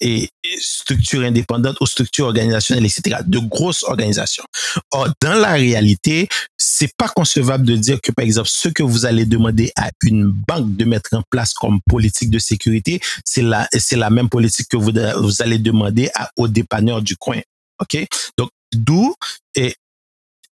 et 0.00 0.28
structures 0.60 1.22
indépendantes 1.22 1.76
ou 1.80 1.86
structures 1.86 2.26
organisationnelles, 2.26 2.86
etc. 2.86 3.18
De 3.26 3.38
grosses 3.38 3.84
organisations. 3.84 4.44
Or, 4.90 5.08
dans 5.20 5.34
la 5.34 5.52
réalité, 5.52 6.28
c'est 6.58 6.94
pas 6.96 7.08
concevable 7.08 7.64
de 7.64 7.76
dire 7.76 8.00
que, 8.00 8.12
par 8.12 8.24
exemple, 8.24 8.48
ce 8.48 8.68
que 8.68 8.82
vous 8.82 9.06
allez 9.06 9.24
demander 9.24 9.72
à 9.76 9.90
une 10.02 10.24
banque 10.24 10.76
de 10.76 10.84
mettre 10.84 11.14
en 11.14 11.22
place 11.30 11.54
comme 11.54 11.80
politique 11.88 12.30
de 12.30 12.38
sécurité, 12.38 13.00
c'est 13.24 13.42
la, 13.42 13.68
c'est 13.72 13.96
la 13.96 14.10
même 14.10 14.28
politique 14.28 14.68
que 14.68 14.76
vous, 14.76 14.92
vous 15.20 15.42
allez 15.42 15.58
demander 15.58 16.10
à, 16.14 16.30
aux 16.36 16.48
dépanneurs 16.48 17.02
du 17.02 17.16
coin. 17.16 17.40
OK? 17.80 18.06
Donc, 18.38 18.50
d'où, 18.72 19.14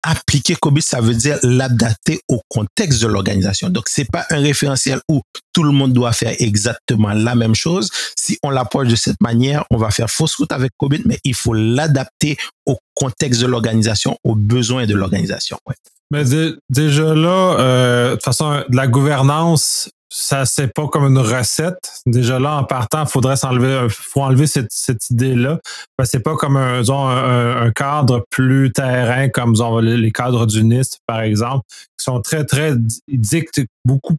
appliquer 0.05 0.55
COBIT, 0.55 0.83
ça 0.83 1.01
veut 1.01 1.15
dire 1.15 1.39
l'adapter 1.43 2.21
au 2.29 2.41
contexte 2.49 3.03
de 3.03 3.07
l'organisation. 3.07 3.71
Donc, 3.71 3.89
c'est 3.89 4.11
pas 4.11 4.27
un 4.31 4.41
référentiel 4.41 5.01
où 5.09 5.23
tout 5.53 5.63
le 5.63 5.71
monde 5.71 5.93
doit 5.93 6.13
faire 6.13 6.35
exactement 6.39 7.13
la 7.13 7.35
même 7.35 7.55
chose. 7.55 7.91
Si 8.17 8.39
on 8.43 8.51
l'approche 8.51 8.89
de 8.89 8.97
cette 8.97 9.21
manière, 9.21 9.65
on 9.71 9.77
va 9.77 9.91
faire 9.91 10.11
fausse 10.11 10.35
route 10.37 10.53
avec 10.53 10.73
COBIT, 10.77 11.03
mais 11.07 11.19
il 11.25 11.35
faut 11.35 11.55
l'adapter 11.55 12.37
au 12.67 12.77
contexte 12.95 13.41
de 13.41 13.47
l'organisation, 13.47 14.17
aux 14.25 14.35
besoins 14.35 14.87
de 14.87 14.95
l'organisation. 14.95 15.59
Mais 16.11 16.25
déjà 16.69 17.15
là, 17.15 17.57
euh, 17.59 18.11
de 18.11 18.15
toute 18.15 18.25
façon, 18.25 18.63
de 18.69 18.77
la 18.77 18.87
gouvernance, 18.87 19.89
ça 20.09 20.45
c'est 20.47 20.73
pas 20.73 20.87
comme 20.87 21.05
une 21.05 21.19
recette. 21.19 22.01
Déjà 22.07 22.39
là, 22.39 22.57
en 22.57 22.65
partant, 22.65 23.03
il 23.05 23.09
faudrait 23.09 23.37
s'enlever, 23.37 23.87
faut 23.91 24.23
enlever 24.23 24.47
cette, 24.47 24.71
cette 24.71 25.11
idée-là. 25.11 25.59
Ce 25.99 26.05
c'est 26.07 26.21
pas 26.21 26.37
comme 26.37 26.57
un, 26.57 26.83
un, 26.89 27.71
cadre 27.73 28.25
plus 28.31 28.73
terrain 28.73 29.29
comme 29.29 29.55
les 29.83 30.13
cadres 30.13 30.47
du 30.47 30.63
NIST, 30.63 31.01
par 31.07 31.21
exemple, 31.21 31.65
qui 31.99 32.05
sont 32.05 32.21
très, 32.21 32.45
très 32.45 32.75
dictent 33.09 33.63
beaucoup, 33.85 34.17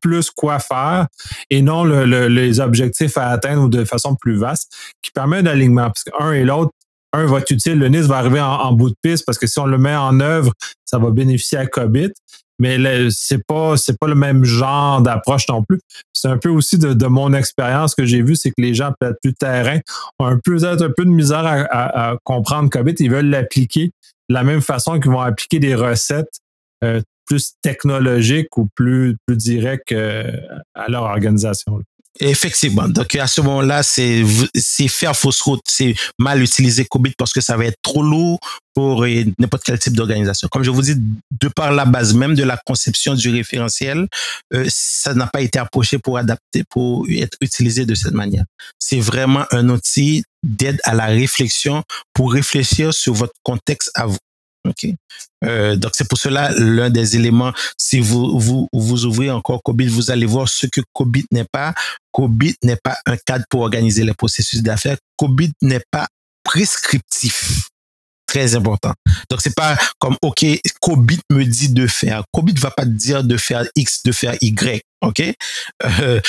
plus 0.00 0.30
quoi 0.30 0.58
faire 0.58 1.06
et 1.50 1.62
non 1.62 1.84
les 1.84 2.60
objectifs 2.60 3.16
à 3.16 3.28
atteindre 3.28 3.64
ou 3.64 3.68
de 3.68 3.84
façon 3.84 4.16
plus 4.16 4.36
vaste, 4.36 4.72
qui 5.02 5.10
permet 5.12 5.38
un 5.38 5.46
alignement. 5.46 5.90
Parce 5.90 6.04
qu'un 6.04 6.32
et 6.32 6.44
l'autre, 6.44 6.72
un 7.12 7.26
va 7.26 7.38
être 7.38 7.50
utile, 7.52 7.78
le 7.78 7.88
NIST 7.88 8.08
va 8.08 8.18
arriver 8.18 8.40
en, 8.40 8.52
en, 8.52 8.72
bout 8.72 8.90
de 8.90 8.96
piste 9.00 9.24
parce 9.24 9.38
que 9.38 9.46
si 9.46 9.60
on 9.60 9.66
le 9.66 9.78
met 9.78 9.94
en 9.94 10.18
œuvre, 10.18 10.52
ça 10.84 10.98
va 10.98 11.10
bénéficier 11.10 11.58
à 11.58 11.66
COBIT 11.66 12.12
mais 12.58 12.78
c'est 13.10 13.44
pas 13.44 13.76
c'est 13.76 13.98
pas 13.98 14.06
le 14.06 14.14
même 14.14 14.44
genre 14.44 15.02
d'approche 15.02 15.48
non 15.48 15.62
plus. 15.62 15.80
C'est 16.12 16.28
un 16.28 16.38
peu 16.38 16.48
aussi 16.48 16.78
de, 16.78 17.06
mon 17.06 17.32
expérience 17.32 17.94
que 17.94 18.04
j'ai 18.04 18.22
vu, 18.22 18.36
c'est 18.36 18.50
que 18.50 18.60
les 18.60 18.74
gens 18.74 18.92
peut-être 18.98 19.18
plus 19.22 19.34
terrain 19.34 19.80
ont 20.18 20.26
un 20.26 20.38
peu 20.42 20.56
un 20.64 20.90
peu 20.96 21.04
de 21.04 21.10
misère 21.10 21.44
à, 21.70 22.16
comprendre 22.24 22.70
COVID. 22.70 22.94
Ils 22.98 23.10
veulent 23.10 23.30
l'appliquer 23.30 23.90
de 24.28 24.34
la 24.34 24.42
même 24.42 24.62
façon 24.62 24.98
qu'ils 25.00 25.10
vont 25.10 25.20
appliquer 25.20 25.58
des 25.58 25.74
recettes 25.74 26.40
euh, 26.82 27.00
plus 27.26 27.54
technologiques 27.62 28.56
ou 28.56 28.68
plus 28.74 29.16
plus 29.26 29.36
directes 29.36 29.92
euh, 29.92 30.30
à 30.74 30.88
leur 30.88 31.04
organisation. 31.04 31.80
Effectivement. 32.20 32.88
Donc, 32.88 33.16
à 33.16 33.26
ce 33.26 33.40
moment-là, 33.40 33.82
c'est, 33.82 34.22
c'est 34.54 34.86
faire 34.86 35.16
fausse 35.16 35.40
route. 35.40 35.60
C'est 35.66 35.96
mal 36.18 36.40
utiliser 36.42 36.84
COBIT 36.84 37.14
parce 37.18 37.32
que 37.32 37.40
ça 37.40 37.56
va 37.56 37.64
être 37.66 37.78
trop 37.82 38.02
lourd 38.04 38.38
pour 38.72 39.04
euh, 39.04 39.24
n'importe 39.38 39.64
quel 39.64 39.78
type 39.80 39.94
d'organisation. 39.94 40.46
Comme 40.48 40.62
je 40.62 40.70
vous 40.70 40.82
dis, 40.82 40.94
de 40.96 41.48
par 41.48 41.72
la 41.72 41.84
base 41.84 42.14
même 42.14 42.36
de 42.36 42.44
la 42.44 42.56
conception 42.66 43.14
du 43.14 43.30
référentiel, 43.30 44.06
euh, 44.52 44.64
ça 44.68 45.14
n'a 45.14 45.26
pas 45.26 45.40
été 45.40 45.58
approché 45.58 45.98
pour 45.98 46.16
adapter, 46.16 46.62
pour 46.70 47.04
être 47.08 47.36
utilisé 47.40 47.84
de 47.84 47.96
cette 47.96 48.14
manière. 48.14 48.44
C'est 48.78 49.00
vraiment 49.00 49.44
un 49.50 49.68
outil 49.68 50.22
d'aide 50.44 50.80
à 50.84 50.94
la 50.94 51.06
réflexion 51.06 51.82
pour 52.12 52.32
réfléchir 52.32 52.94
sur 52.94 53.14
votre 53.14 53.34
contexte 53.42 53.90
à 53.94 54.06
vous. 54.06 54.18
OK. 54.66 54.86
Euh, 55.44 55.76
donc, 55.76 55.92
c'est 55.94 56.08
pour 56.08 56.18
cela 56.18 56.50
l'un 56.52 56.90
des 56.90 57.16
éléments, 57.16 57.52
si 57.78 58.00
vous, 58.00 58.38
vous, 58.38 58.68
vous 58.72 59.04
ouvrez 59.04 59.30
encore 59.30 59.62
COBIT, 59.62 59.88
vous 59.88 60.10
allez 60.10 60.26
voir 60.26 60.48
ce 60.48 60.66
que 60.66 60.80
COBIT 60.92 61.26
n'est 61.32 61.46
pas. 61.50 61.74
COBIT 62.12 62.56
n'est 62.62 62.78
pas 62.82 62.96
un 63.06 63.16
cadre 63.16 63.44
pour 63.50 63.60
organiser 63.60 64.04
les 64.04 64.14
processus 64.14 64.62
d'affaires. 64.62 64.96
COBIT 65.16 65.52
n'est 65.62 65.82
pas 65.90 66.06
prescriptif. 66.44 67.68
Très 68.26 68.54
important. 68.54 68.92
Donc, 69.30 69.40
c'est 69.42 69.54
pas 69.54 69.76
comme, 69.98 70.16
OK, 70.22 70.44
COBIT 70.80 71.20
me 71.30 71.44
dit 71.44 71.68
de 71.68 71.86
faire. 71.86 72.24
COBIT 72.32 72.58
va 72.58 72.70
pas 72.70 72.84
te 72.84 72.90
dire 72.90 73.22
de 73.22 73.36
faire 73.36 73.64
X, 73.76 74.02
de 74.02 74.12
faire 74.12 74.34
Y. 74.40 74.82
OK? 75.02 75.22
Euh, 75.84 76.20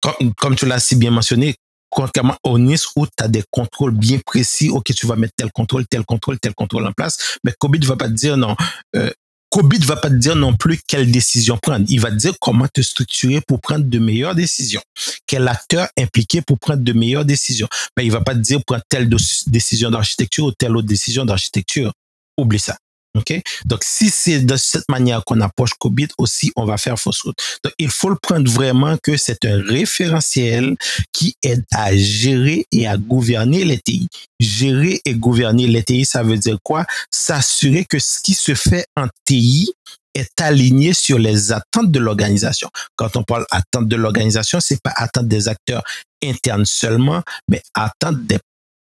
comme, 0.00 0.34
comme 0.34 0.56
tu 0.56 0.66
l'as 0.66 0.80
si 0.80 0.96
bien 0.96 1.10
mentionné, 1.10 1.54
contrairement 1.94 2.36
au 2.42 2.58
NIS 2.58 2.84
où 2.96 3.06
tu 3.06 3.24
as 3.24 3.28
des 3.28 3.44
contrôles 3.50 3.92
bien 3.92 4.18
précis, 4.18 4.68
ok, 4.68 4.92
tu 4.94 5.06
vas 5.06 5.16
mettre 5.16 5.34
tel 5.36 5.50
contrôle, 5.52 5.86
tel 5.86 6.04
contrôle, 6.04 6.38
tel 6.40 6.54
contrôle 6.54 6.86
en 6.86 6.92
place, 6.92 7.38
mais 7.44 7.52
COBIT 7.58 7.80
ne 7.80 7.86
va 7.86 7.96
pas 7.96 8.08
te 8.08 8.14
dire 8.14 8.36
non. 8.36 8.56
Euh, 8.96 9.10
COBIT 9.50 9.84
va 9.84 9.94
pas 9.94 10.10
te 10.10 10.16
dire 10.16 10.34
non 10.34 10.54
plus 10.54 10.80
quelle 10.84 11.12
décision 11.12 11.56
prendre. 11.56 11.86
Il 11.88 12.00
va 12.00 12.10
te 12.10 12.16
dire 12.16 12.34
comment 12.40 12.66
te 12.66 12.80
structurer 12.80 13.40
pour 13.40 13.60
prendre 13.60 13.84
de 13.84 13.98
meilleures 14.00 14.34
décisions. 14.34 14.82
Quel 15.28 15.46
acteur 15.46 15.86
impliqué 15.96 16.42
pour 16.42 16.58
prendre 16.58 16.82
de 16.82 16.92
meilleures 16.92 17.24
décisions. 17.24 17.68
Mais 17.96 18.04
il 18.04 18.10
va 18.10 18.20
pas 18.20 18.34
te 18.34 18.40
dire 18.40 18.60
prendre 18.66 18.82
telle 18.88 19.08
décision 19.46 19.90
d'architecture 19.90 20.46
ou 20.46 20.52
telle 20.52 20.76
autre 20.76 20.88
décision 20.88 21.24
d'architecture. 21.24 21.92
Oublie 22.36 22.58
ça. 22.58 22.76
OK? 23.14 23.40
Donc, 23.64 23.84
si 23.84 24.10
c'est 24.10 24.40
de 24.40 24.56
cette 24.56 24.88
manière 24.88 25.24
qu'on 25.24 25.40
approche 25.40 25.70
COBIT 25.78 26.08
aussi, 26.18 26.52
on 26.56 26.64
va 26.64 26.76
faire 26.76 26.98
fausse 26.98 27.22
route. 27.22 27.38
Donc, 27.62 27.72
il 27.78 27.90
faut 27.90 28.08
le 28.08 28.16
prendre 28.16 28.50
vraiment 28.50 28.96
que 29.02 29.16
c'est 29.16 29.44
un 29.44 29.62
référentiel 29.62 30.76
qui 31.12 31.36
aide 31.42 31.64
à 31.72 31.96
gérer 31.96 32.66
et 32.72 32.86
à 32.86 32.96
gouverner 32.96 33.64
les 33.64 33.78
TI. 33.78 34.08
Gérer 34.40 35.00
et 35.04 35.14
gouverner 35.14 35.66
les 35.66 35.82
TI, 35.82 36.04
ça 36.04 36.22
veut 36.22 36.38
dire 36.38 36.58
quoi? 36.62 36.84
S'assurer 37.10 37.84
que 37.84 37.98
ce 37.98 38.20
qui 38.20 38.34
se 38.34 38.54
fait 38.54 38.86
en 38.96 39.06
TI 39.24 39.72
est 40.14 40.40
aligné 40.40 40.92
sur 40.92 41.18
les 41.18 41.52
attentes 41.52 41.90
de 41.90 41.98
l'organisation. 41.98 42.68
Quand 42.96 43.16
on 43.16 43.22
parle 43.22 43.46
attentes 43.50 43.88
de 43.88 43.96
l'organisation, 43.96 44.60
c'est 44.60 44.80
pas 44.80 44.92
attentes 44.96 45.28
des 45.28 45.48
acteurs 45.48 45.82
internes 46.22 46.64
seulement, 46.64 47.22
mais 47.48 47.62
attentes 47.74 48.24
des 48.26 48.38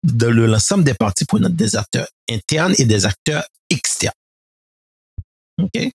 de 0.05 0.29
l'ensemble 0.29 0.85
des 0.85 0.95
parties 0.95 1.25
prenantes, 1.25 1.57
des 1.57 1.75
acteurs 1.75 2.07
internes 2.31 2.75
et 2.79 2.85
des 2.85 3.07
acteurs 3.07 3.45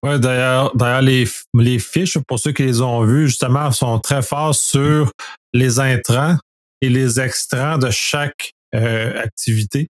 Ouais, 0.03 0.19
d'ailleurs, 0.19 0.75
d'ailleurs 0.75 1.01
les, 1.01 1.27
les 1.53 1.79
fiches, 1.79 2.17
pour 2.27 2.39
ceux 2.39 2.51
qui 2.51 2.63
les 2.63 2.81
ont 2.81 3.03
vues, 3.03 3.27
justement, 3.27 3.71
sont 3.71 3.99
très 3.99 4.21
forts 4.21 4.55
sur 4.55 5.11
les 5.53 5.79
intrants 5.79 6.37
et 6.81 6.89
les 6.89 7.19
extrants 7.19 7.77
de 7.77 7.89
chaque 7.91 8.51
euh, 8.73 9.21
activité 9.21 9.87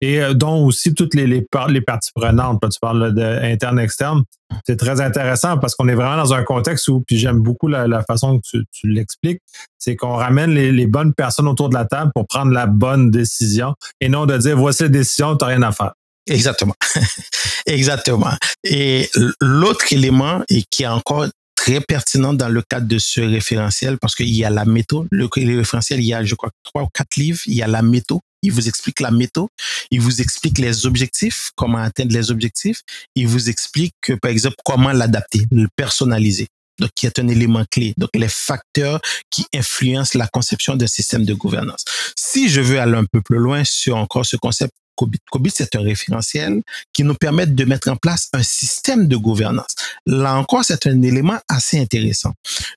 et 0.00 0.20
euh, 0.20 0.34
dont 0.34 0.64
aussi 0.64 0.94
toutes 0.94 1.14
les, 1.14 1.26
les, 1.26 1.42
parties 1.80 2.10
prenantes. 2.14 2.60
Tu 2.62 2.78
parles 2.80 3.12
d'interne, 3.12 3.78
externe. 3.78 4.22
C'est 4.66 4.76
très 4.76 5.00
intéressant 5.00 5.58
parce 5.58 5.74
qu'on 5.74 5.88
est 5.88 5.94
vraiment 5.94 6.16
dans 6.16 6.32
un 6.32 6.42
contexte 6.44 6.88
où, 6.88 7.00
puis 7.00 7.18
j'aime 7.18 7.40
beaucoup 7.40 7.68
la, 7.68 8.02
façon 8.02 8.38
que 8.38 8.42
tu, 8.48 8.64
tu 8.72 8.88
l'expliques, 8.88 9.40
c'est 9.78 9.96
qu'on 9.96 10.14
ramène 10.14 10.50
les, 10.50 10.72
les, 10.72 10.86
bonnes 10.86 11.12
personnes 11.12 11.48
autour 11.48 11.68
de 11.68 11.74
la 11.74 11.84
table 11.84 12.12
pour 12.14 12.26
prendre 12.26 12.52
la 12.52 12.66
bonne 12.66 13.10
décision 13.10 13.74
et 14.00 14.08
non 14.08 14.26
de 14.26 14.36
dire 14.36 14.56
voici 14.56 14.84
la 14.84 14.88
décision, 14.88 15.36
tu 15.36 15.44
n'as 15.44 15.50
rien 15.50 15.62
à 15.62 15.72
faire. 15.72 15.92
Exactement. 16.28 16.74
Exactement. 17.66 18.32
Et 18.64 19.10
l'autre 19.40 19.92
élément, 19.92 20.42
et 20.48 20.64
qui 20.70 20.84
est 20.84 20.88
encore 20.88 21.26
très 21.54 21.80
pertinent 21.80 22.32
dans 22.32 22.48
le 22.48 22.62
cadre 22.62 22.86
de 22.86 22.98
ce 22.98 23.20
référentiel, 23.20 23.98
parce 23.98 24.14
qu'il 24.14 24.28
y 24.28 24.44
a 24.44 24.50
la 24.50 24.64
méthode, 24.64 25.06
le, 25.10 25.28
référentiel, 25.56 26.00
il 26.00 26.06
y 26.06 26.14
a, 26.14 26.24
je 26.24 26.34
crois, 26.34 26.50
trois 26.62 26.82
ou 26.82 26.88
quatre 26.92 27.16
livres, 27.16 27.40
il 27.46 27.54
y 27.54 27.62
a 27.62 27.66
la 27.66 27.82
méthode, 27.82 28.20
il 28.42 28.52
vous 28.52 28.68
explique 28.68 29.00
la 29.00 29.10
méthode, 29.10 29.48
il 29.90 30.00
vous 30.00 30.20
explique 30.20 30.58
les 30.58 30.86
objectifs, 30.86 31.50
comment 31.56 31.78
atteindre 31.78 32.12
les 32.12 32.30
objectifs, 32.30 32.82
il 33.16 33.26
vous 33.26 33.50
explique, 33.50 33.94
par 34.22 34.30
exemple, 34.30 34.56
comment 34.64 34.92
l'adapter, 34.92 35.42
le 35.50 35.68
personnaliser. 35.76 36.46
Donc, 36.78 36.90
qui 36.94 37.06
est 37.06 37.18
un 37.18 37.26
élément 37.26 37.64
clé. 37.68 37.92
Donc, 37.96 38.10
les 38.14 38.28
facteurs 38.28 39.00
qui 39.30 39.44
influencent 39.52 40.16
la 40.16 40.28
conception 40.28 40.76
d'un 40.76 40.86
système 40.86 41.24
de 41.24 41.34
gouvernance. 41.34 41.84
Si 42.16 42.48
je 42.48 42.60
veux 42.60 42.78
aller 42.78 42.96
un 42.96 43.04
peu 43.04 43.20
plus 43.20 43.38
loin 43.38 43.64
sur 43.64 43.96
encore 43.96 44.24
ce 44.24 44.36
concept 44.36 44.72
COBIT. 44.98 45.20
COBIT, 45.30 45.52
c'est 45.54 45.76
un 45.76 45.82
référentiel 45.82 46.62
qui 46.92 47.04
nous 47.04 47.14
permet 47.14 47.46
de 47.46 47.64
mettre 47.64 47.88
en 47.88 47.96
place 47.96 48.28
un 48.32 48.42
système 48.42 49.06
de 49.06 49.16
gouvernance. 49.16 49.74
Là 50.06 50.34
encore, 50.34 50.64
c'est 50.64 50.86
un 50.86 51.02
élément 51.02 51.38
assez 51.48 51.78
intéressant. 51.78 52.34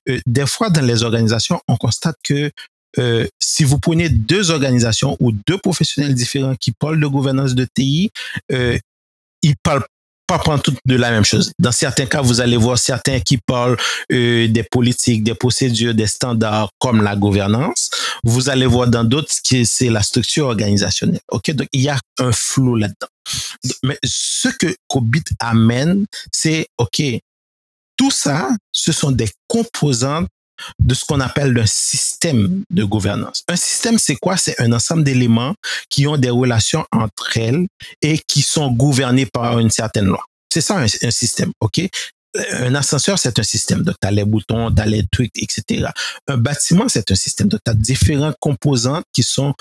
Euh, 0.08 0.20
des 0.26 0.46
fois, 0.46 0.70
dans 0.70 0.84
les 0.84 1.02
organisations, 1.02 1.60
on 1.66 1.76
constate 1.76 2.16
que 2.22 2.50
euh, 2.98 3.26
si 3.40 3.64
vous 3.64 3.78
prenez 3.78 4.08
deux 4.08 4.50
organisations 4.50 5.16
ou 5.18 5.32
deux 5.32 5.58
professionnels 5.58 6.14
différents 6.14 6.54
qui 6.54 6.72
parlent 6.72 7.00
de 7.00 7.06
gouvernance 7.06 7.54
de 7.54 7.66
TI, 7.74 8.10
euh, 8.52 8.78
ils 9.42 9.56
parlent 9.56 9.84
pas 10.26 10.38
prendre 10.38 10.62
tout 10.62 10.74
de 10.84 10.96
la 10.96 11.10
même 11.10 11.24
chose. 11.24 11.52
Dans 11.58 11.72
certains 11.72 12.06
cas, 12.06 12.22
vous 12.22 12.40
allez 12.40 12.56
voir 12.56 12.78
certains 12.78 13.20
qui 13.20 13.38
parlent 13.38 13.76
euh, 14.10 14.48
des 14.48 14.62
politiques, 14.62 15.22
des 15.24 15.34
procédures, 15.34 15.94
des 15.94 16.06
standards 16.06 16.70
comme 16.78 17.02
la 17.02 17.16
gouvernance. 17.16 17.90
Vous 18.24 18.48
allez 18.48 18.66
voir 18.66 18.88
dans 18.88 19.04
d'autres 19.04 19.34
que 19.48 19.64
c'est 19.64 19.90
la 19.90 20.02
structure 20.02 20.46
organisationnelle. 20.46 21.20
Ok, 21.30 21.50
donc 21.52 21.68
il 21.72 21.82
y 21.82 21.88
a 21.88 21.98
un 22.18 22.32
flou 22.32 22.76
là-dedans. 22.76 23.08
Mais 23.82 23.98
ce 24.04 24.48
que 24.48 24.74
COBIT 24.88 25.24
amène, 25.38 26.06
c'est 26.32 26.66
ok, 26.78 27.02
tout 27.96 28.10
ça, 28.10 28.48
ce 28.72 28.92
sont 28.92 29.12
des 29.12 29.30
composantes 29.46 30.28
de 30.78 30.94
ce 30.94 31.04
qu'on 31.04 31.20
appelle 31.20 31.58
un 31.58 31.66
système 31.66 32.62
de 32.70 32.84
gouvernance. 32.84 33.42
Un 33.48 33.56
système, 33.56 33.98
c'est 33.98 34.16
quoi? 34.16 34.36
C'est 34.36 34.60
un 34.60 34.72
ensemble 34.72 35.04
d'éléments 35.04 35.54
qui 35.88 36.06
ont 36.06 36.16
des 36.16 36.30
relations 36.30 36.84
entre 36.92 37.36
elles 37.36 37.66
et 38.00 38.18
qui 38.18 38.42
sont 38.42 38.70
gouvernés 38.70 39.26
par 39.26 39.58
une 39.58 39.70
certaine 39.70 40.06
loi. 40.06 40.24
C'est 40.52 40.60
ça 40.60 40.76
un, 40.78 40.86
système, 40.86 41.52
OK? 41.60 41.80
Un 42.52 42.74
ascenseur, 42.74 43.18
c'est 43.18 43.38
un 43.38 43.42
système. 43.42 43.82
Donc, 43.82 43.96
tu 44.00 44.08
as 44.08 44.10
les 44.10 44.24
boutons, 44.24 44.70
tu 44.70 44.82
as 44.82 44.86
les 44.86 45.04
trucs, 45.10 45.30
etc. 45.36 45.88
Un 46.28 46.36
bâtiment, 46.36 46.88
c'est 46.88 47.10
un 47.10 47.14
système. 47.14 47.48
Donc, 47.48 47.60
tu 47.64 47.70
as 47.70 47.74
différentes 47.74 48.36
composantes 48.38 49.04
qui 49.12 49.22
sont 49.22 49.54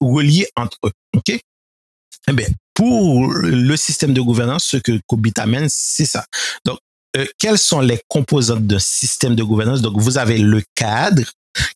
reliées 0.00 0.48
entre 0.56 0.78
eux. 0.84 0.92
OK? 1.16 1.38
Eh 2.28 2.32
bien, 2.32 2.46
pour 2.74 3.32
le 3.32 3.76
système 3.76 4.14
de 4.14 4.20
gouvernance, 4.20 4.64
ce 4.64 4.76
que 4.76 5.00
COBIT 5.06 5.34
amène, 5.38 5.68
c'est 5.68 6.06
ça. 6.06 6.24
Donc, 6.64 6.78
euh, 7.16 7.26
quelles 7.38 7.58
sont 7.58 7.80
les 7.80 8.00
composantes 8.08 8.66
d'un 8.66 8.78
système 8.78 9.34
de 9.34 9.42
gouvernance? 9.42 9.82
Donc, 9.82 9.98
vous 9.98 10.18
avez 10.18 10.38
le 10.38 10.62
cadre 10.74 11.22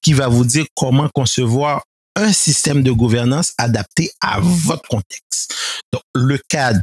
qui 0.00 0.12
va 0.12 0.28
vous 0.28 0.44
dire 0.44 0.64
comment 0.74 1.08
concevoir 1.14 1.84
un 2.14 2.32
système 2.32 2.82
de 2.82 2.90
gouvernance 2.90 3.52
adapté 3.58 4.10
à 4.20 4.40
votre 4.40 4.88
contexte. 4.88 5.54
Donc, 5.92 6.02
le 6.14 6.38
cadre 6.48 6.80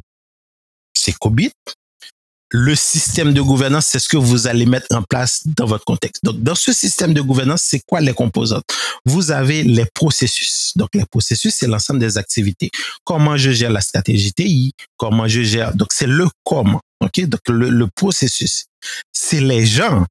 c'est 1.04 1.14
COBIT. 1.14 1.52
Le 2.56 2.76
système 2.76 3.34
de 3.34 3.42
gouvernance, 3.42 3.88
c'est 3.88 3.98
ce 3.98 4.08
que 4.08 4.16
vous 4.16 4.46
allez 4.46 4.68
mettre 4.68 4.96
en 4.96 5.02
place 5.02 5.42
dans 5.58 5.66
votre 5.66 5.86
contexte. 5.86 6.24
Donc, 6.24 6.42
dans 6.44 6.54
ce 6.54 6.72
système 6.72 7.12
de 7.12 7.20
gouvernance, 7.20 7.64
c'est 7.64 7.82
quoi 7.84 8.00
les 8.00 8.14
composantes? 8.14 8.64
Vous 9.06 9.32
avez 9.32 9.64
les 9.64 9.86
processus. 9.86 10.74
Donc, 10.76 10.90
les 10.94 11.06
processus, 11.08 11.56
c'est 11.56 11.66
l'ensemble 11.66 12.00
des 12.00 12.20
activités. 12.20 12.70
Comment 13.04 13.38
je 13.38 13.50
gère 13.50 13.72
la 13.72 13.82
stratégie 13.82 14.34
TI? 14.34 14.74
Comment 14.98 15.28
je 15.28 15.42
gère? 15.42 15.74
Donc, 15.74 15.92
c'est 15.94 16.06
le 16.06 16.28
comment. 16.44 16.80
Donc, 17.04 17.42
le, 17.48 17.88
processus. 17.88 18.66
C'est 19.12 19.42
les 19.42 19.66
gens 19.66 20.06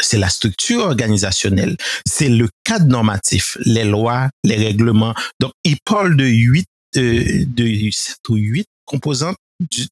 c'est 0.00 0.18
la 0.18 0.28
structure 0.28 0.84
organisationnelle, 0.84 1.76
c'est 2.06 2.28
le 2.28 2.48
cadre 2.64 2.86
normatif, 2.86 3.58
les 3.66 3.84
lois, 3.84 4.30
les 4.44 4.54
règlements. 4.54 5.14
Donc, 5.40 5.52
il 5.64 5.76
parle 5.84 6.16
de 6.16 6.24
huit, 6.24 6.68
de, 6.94 7.44
de 7.44 7.90
sept 7.90 8.16
ou 8.28 8.36
huit 8.36 8.68
composantes 8.84 9.36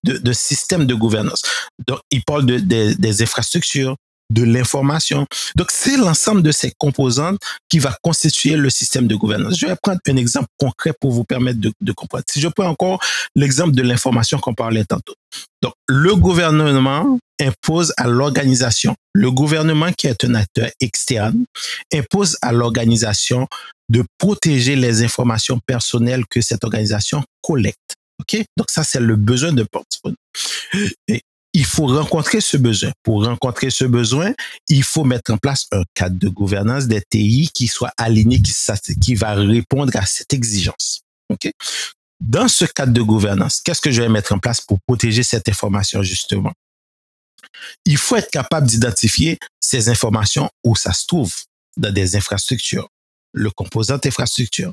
de, 0.04 0.18
de 0.18 0.32
système 0.32 0.86
de 0.86 0.94
gouvernance. 0.94 1.42
Donc, 1.86 2.00
il 2.10 2.22
parle 2.24 2.46
de, 2.46 2.58
des 2.58 3.22
infrastructures, 3.22 3.96
de 4.30 4.42
l'information. 4.44 5.26
Donc, 5.56 5.70
c'est 5.70 5.96
l'ensemble 5.96 6.42
de 6.42 6.52
ces 6.52 6.72
composantes 6.78 7.38
qui 7.68 7.78
va 7.78 7.96
constituer 8.02 8.56
le 8.56 8.70
système 8.70 9.06
de 9.06 9.16
gouvernance. 9.16 9.58
Je 9.58 9.66
vais 9.66 9.76
prendre 9.82 10.00
un 10.06 10.16
exemple 10.16 10.48
concret 10.58 10.92
pour 11.00 11.12
vous 11.12 11.24
permettre 11.24 11.60
de, 11.60 11.92
comprendre. 11.92 12.24
Si 12.30 12.40
je 12.40 12.48
prends 12.48 12.68
encore 12.68 13.00
l'exemple 13.34 13.72
de 13.72 13.82
l'information 13.82 14.38
qu'on 14.38 14.54
parlait 14.54 14.84
tantôt. 14.84 15.14
Donc, 15.62 15.72
le 15.86 16.14
gouvernement 16.14 17.18
impose 17.40 17.92
à 17.96 18.06
l'organisation, 18.06 18.94
le 19.12 19.30
gouvernement 19.30 19.92
qui 19.92 20.06
est 20.06 20.24
un 20.24 20.34
acteur 20.34 20.68
externe, 20.80 21.44
impose 21.92 22.36
à 22.42 22.52
l'organisation 22.52 23.46
de 23.88 24.04
protéger 24.18 24.76
les 24.76 25.02
informations 25.02 25.58
personnelles 25.66 26.24
que 26.28 26.40
cette 26.40 26.64
organisation 26.64 27.22
collecte. 27.42 27.94
OK? 28.20 28.44
Donc, 28.56 28.70
ça, 28.70 28.84
c'est 28.84 29.00
le 29.00 29.16
besoin 29.16 29.52
de 29.52 29.62
portfolio. 29.62 30.16
Et 31.06 31.22
il 31.52 31.64
faut 31.64 31.86
rencontrer 31.86 32.40
ce 32.40 32.56
besoin. 32.56 32.92
Pour 33.02 33.24
rencontrer 33.24 33.70
ce 33.70 33.84
besoin, 33.84 34.32
il 34.68 34.82
faut 34.82 35.04
mettre 35.04 35.32
en 35.32 35.38
place 35.38 35.66
un 35.72 35.82
cadre 35.94 36.18
de 36.18 36.28
gouvernance 36.28 36.86
des 36.86 37.02
TI 37.08 37.50
qui 37.52 37.66
soit 37.68 37.92
aligné, 37.96 38.40
qui, 38.40 39.14
va 39.14 39.34
répondre 39.34 39.96
à 39.96 40.06
cette 40.06 40.32
exigence. 40.32 41.02
Dans 42.20 42.48
ce 42.48 42.64
cadre 42.64 42.92
de 42.92 43.02
gouvernance, 43.02 43.60
qu'est-ce 43.60 43.80
que 43.80 43.90
je 43.90 44.02
vais 44.02 44.08
mettre 44.08 44.32
en 44.32 44.38
place 44.38 44.60
pour 44.60 44.78
protéger 44.86 45.22
cette 45.22 45.48
information, 45.48 46.02
justement? 46.02 46.52
Il 47.84 47.96
faut 47.96 48.16
être 48.16 48.30
capable 48.30 48.66
d'identifier 48.66 49.38
ces 49.60 49.88
informations 49.88 50.50
où 50.64 50.76
ça 50.76 50.92
se 50.92 51.06
trouve, 51.06 51.34
dans 51.76 51.92
des 51.92 52.16
infrastructures, 52.16 52.88
le 53.32 53.50
composant 53.50 53.98
infrastructure 54.04 54.72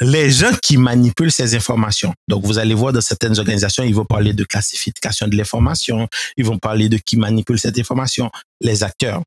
les 0.00 0.30
gens 0.30 0.52
qui 0.60 0.76
manipulent 0.76 1.32
ces 1.32 1.54
informations. 1.54 2.12
Donc, 2.28 2.44
vous 2.44 2.58
allez 2.58 2.74
voir 2.74 2.92
dans 2.92 3.00
certaines 3.00 3.38
organisations, 3.38 3.84
ils 3.84 3.94
vont 3.94 4.04
parler 4.04 4.32
de 4.32 4.44
classification 4.44 5.28
de 5.28 5.36
l'information, 5.36 6.08
ils 6.36 6.44
vont 6.44 6.58
parler 6.58 6.88
de 6.88 6.96
qui 6.96 7.16
manipule 7.16 7.58
cette 7.58 7.78
information, 7.78 8.30
les 8.60 8.82
acteurs. 8.82 9.22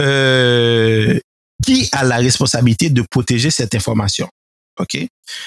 Euh, 0.00 1.18
qui 1.64 1.88
a 1.92 2.04
la 2.04 2.16
responsabilité 2.16 2.88
de 2.88 3.02
protéger 3.02 3.50
cette 3.50 3.74
information? 3.74 4.28
OK? 4.78 4.96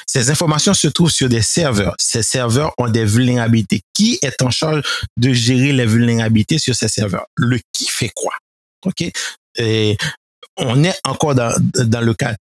Ces 0.06 0.30
informations 0.30 0.74
se 0.74 0.88
trouvent 0.88 1.10
sur 1.10 1.28
des 1.28 1.42
serveurs. 1.42 1.96
Ces 1.98 2.22
serveurs 2.22 2.72
ont 2.78 2.90
des 2.90 3.06
vulnérabilités. 3.06 3.82
Qui 3.94 4.20
est 4.22 4.42
en 4.44 4.52
charge 4.52 4.84
de 5.18 5.34
gérer 5.34 5.72
les 5.72 5.86
vulnérabilités 5.86 6.60
sur 6.60 6.76
ces 6.76 6.88
serveurs? 6.88 7.26
Le 7.36 7.60
qui 7.72 7.88
fait 7.88 8.12
quoi? 8.14 8.34
OK? 8.86 9.04
On 10.58 10.84
est 10.84 11.00
encore 11.04 11.34
dans, 11.34 11.52
dans 11.74 12.02
le 12.02 12.14
cas 12.14 12.36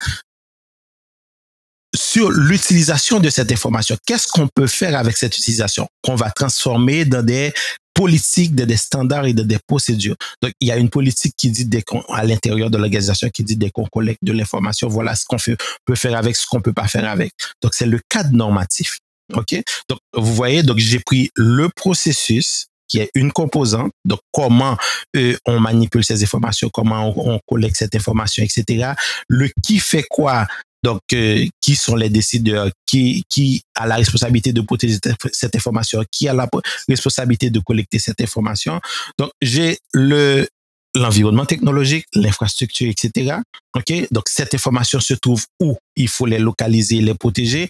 sur 2.10 2.30
l'utilisation 2.30 3.20
de 3.20 3.30
cette 3.30 3.52
information. 3.52 3.96
Qu'est-ce 4.04 4.26
qu'on 4.26 4.48
peut 4.48 4.66
faire 4.66 4.98
avec 4.98 5.16
cette 5.16 5.36
utilisation 5.38 5.86
qu'on 6.02 6.16
va 6.16 6.30
transformer 6.32 7.04
dans 7.04 7.24
des 7.24 7.52
politiques, 7.94 8.52
dans 8.56 8.66
des 8.66 8.76
standards 8.76 9.26
et 9.26 9.32
dans 9.32 9.46
des 9.46 9.58
procédures? 9.64 10.16
Donc, 10.42 10.52
il 10.60 10.66
y 10.66 10.72
a 10.72 10.76
une 10.76 10.90
politique 10.90 11.34
qui 11.36 11.52
dit 11.52 11.66
dès 11.66 11.82
qu'on, 11.82 12.00
à 12.12 12.24
l'intérieur 12.24 12.68
de 12.68 12.78
l'organisation 12.78 13.28
qui 13.32 13.44
dit 13.44 13.56
dès 13.56 13.70
qu'on 13.70 13.86
collecte 13.86 14.24
de 14.24 14.32
l'information, 14.32 14.88
voilà 14.88 15.14
ce 15.14 15.24
qu'on 15.24 15.36
peut 15.84 15.94
faire 15.94 16.16
avec, 16.16 16.34
ce 16.34 16.46
qu'on 16.48 16.60
peut 16.60 16.72
pas 16.72 16.88
faire 16.88 17.08
avec. 17.08 17.32
Donc, 17.62 17.74
c'est 17.74 17.86
le 17.86 18.00
cadre 18.08 18.32
normatif. 18.32 18.98
OK? 19.34 19.62
Donc, 19.88 20.00
vous 20.12 20.34
voyez, 20.34 20.64
donc 20.64 20.78
j'ai 20.78 20.98
pris 20.98 21.30
le 21.36 21.68
processus, 21.68 22.66
qui 22.88 22.98
est 22.98 23.10
une 23.14 23.30
composante. 23.30 23.92
Donc, 24.04 24.18
comment 24.32 24.76
euh, 25.16 25.36
on 25.46 25.60
manipule 25.60 26.04
ces 26.04 26.24
informations, 26.24 26.68
comment 26.72 27.14
on, 27.16 27.34
on, 27.34 27.40
collecte 27.46 27.76
cette 27.76 27.94
information, 27.94 28.42
etc. 28.42 28.94
Le 29.28 29.48
qui 29.62 29.78
fait 29.78 30.04
quoi 30.10 30.48
donc, 30.82 31.00
euh, 31.12 31.46
qui 31.60 31.76
sont 31.76 31.96
les 31.96 32.08
décideurs? 32.08 32.70
Qui, 32.86 33.24
qui 33.28 33.62
a 33.74 33.86
la 33.86 33.96
responsabilité 33.96 34.52
de 34.52 34.60
protéger 34.62 34.98
cette 35.32 35.56
information? 35.56 36.02
Qui 36.10 36.28
a 36.28 36.34
la 36.34 36.48
responsabilité 36.88 37.50
de 37.50 37.60
collecter 37.60 37.98
cette 37.98 38.20
information? 38.20 38.80
Donc, 39.18 39.30
j'ai 39.42 39.78
le 39.92 40.46
l'environnement 40.94 41.46
technologique, 41.46 42.06
l'infrastructure, 42.14 42.88
etc. 42.88 43.36
OK? 43.76 43.92
Donc, 44.10 44.24
cette 44.28 44.54
information 44.54 45.00
se 45.00 45.14
trouve 45.14 45.44
où? 45.60 45.76
Il 45.96 46.08
faut 46.08 46.26
les 46.26 46.38
localiser, 46.38 47.00
les 47.00 47.14
protéger. 47.14 47.68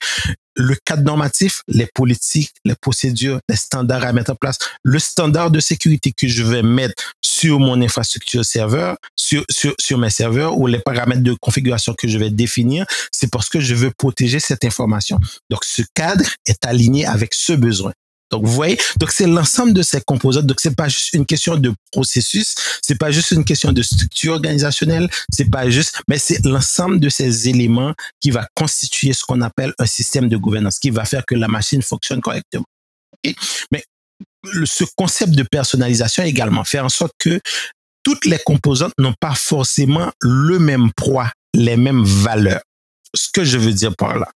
Le 0.56 0.74
cadre 0.84 1.02
normatif, 1.02 1.62
les 1.68 1.86
politiques, 1.94 2.52
les 2.64 2.74
procédures, 2.74 3.40
les 3.48 3.56
standards 3.56 4.04
à 4.04 4.12
mettre 4.12 4.32
en 4.32 4.34
place, 4.34 4.58
le 4.82 4.98
standard 4.98 5.50
de 5.50 5.60
sécurité 5.60 6.12
que 6.12 6.28
je 6.28 6.42
vais 6.42 6.62
mettre 6.62 6.94
sur 7.24 7.60
mon 7.60 7.80
infrastructure 7.80 8.44
serveur, 8.44 8.96
sur, 9.16 9.44
sur, 9.48 9.74
sur 9.78 9.98
mes 9.98 10.10
serveurs 10.10 10.58
ou 10.58 10.66
les 10.66 10.80
paramètres 10.80 11.22
de 11.22 11.34
configuration 11.40 11.94
que 11.94 12.08
je 12.08 12.18
vais 12.18 12.30
définir, 12.30 12.84
c'est 13.12 13.30
parce 13.30 13.48
que 13.48 13.60
je 13.60 13.74
veux 13.74 13.90
protéger 13.96 14.40
cette 14.40 14.64
information. 14.64 15.18
Donc, 15.50 15.64
ce 15.64 15.82
cadre 15.94 16.24
est 16.46 16.64
aligné 16.66 17.06
avec 17.06 17.32
ce 17.32 17.52
besoin. 17.52 17.92
Donc, 18.30 18.44
vous 18.44 18.52
voyez, 18.52 18.78
c'est 19.10 19.26
l'ensemble 19.26 19.72
de 19.72 19.82
ces 19.82 20.00
composantes. 20.00 20.46
Donc, 20.46 20.60
c'est 20.60 20.76
pas 20.76 20.88
juste 20.88 21.12
une 21.14 21.26
question 21.26 21.56
de 21.56 21.72
processus, 21.90 22.54
c'est 22.82 22.98
pas 22.98 23.10
juste 23.10 23.32
une 23.32 23.44
question 23.44 23.72
de 23.72 23.82
structure 23.82 24.34
organisationnelle, 24.34 25.08
c'est 25.32 25.50
pas 25.50 25.68
juste, 25.68 26.00
mais 26.08 26.18
c'est 26.18 26.44
l'ensemble 26.44 27.00
de 27.00 27.08
ces 27.08 27.48
éléments 27.48 27.94
qui 28.20 28.30
va 28.30 28.46
constituer 28.54 29.12
ce 29.12 29.24
qu'on 29.24 29.40
appelle 29.40 29.74
un 29.78 29.86
système 29.86 30.28
de 30.28 30.36
gouvernance, 30.36 30.78
qui 30.78 30.90
va 30.90 31.04
faire 31.04 31.26
que 31.26 31.34
la 31.34 31.48
machine 31.48 31.82
fonctionne 31.82 32.20
correctement. 32.20 32.64
Mais 33.72 33.84
ce 34.64 34.84
concept 34.96 35.32
de 35.32 35.42
personnalisation 35.42 36.22
également 36.22 36.64
fait 36.64 36.80
en 36.80 36.88
sorte 36.88 37.12
que 37.18 37.40
toutes 38.02 38.24
les 38.24 38.38
composantes 38.38 38.94
n'ont 38.98 39.14
pas 39.20 39.34
forcément 39.34 40.10
le 40.22 40.58
même 40.58 40.90
poids, 40.96 41.30
les 41.54 41.76
mêmes 41.76 42.04
valeurs 42.04 42.62
ce 43.14 43.28
que 43.32 43.44
je 43.44 43.58
veux 43.58 43.72
dire 43.72 43.94
par 43.96 44.18
là, 44.18 44.28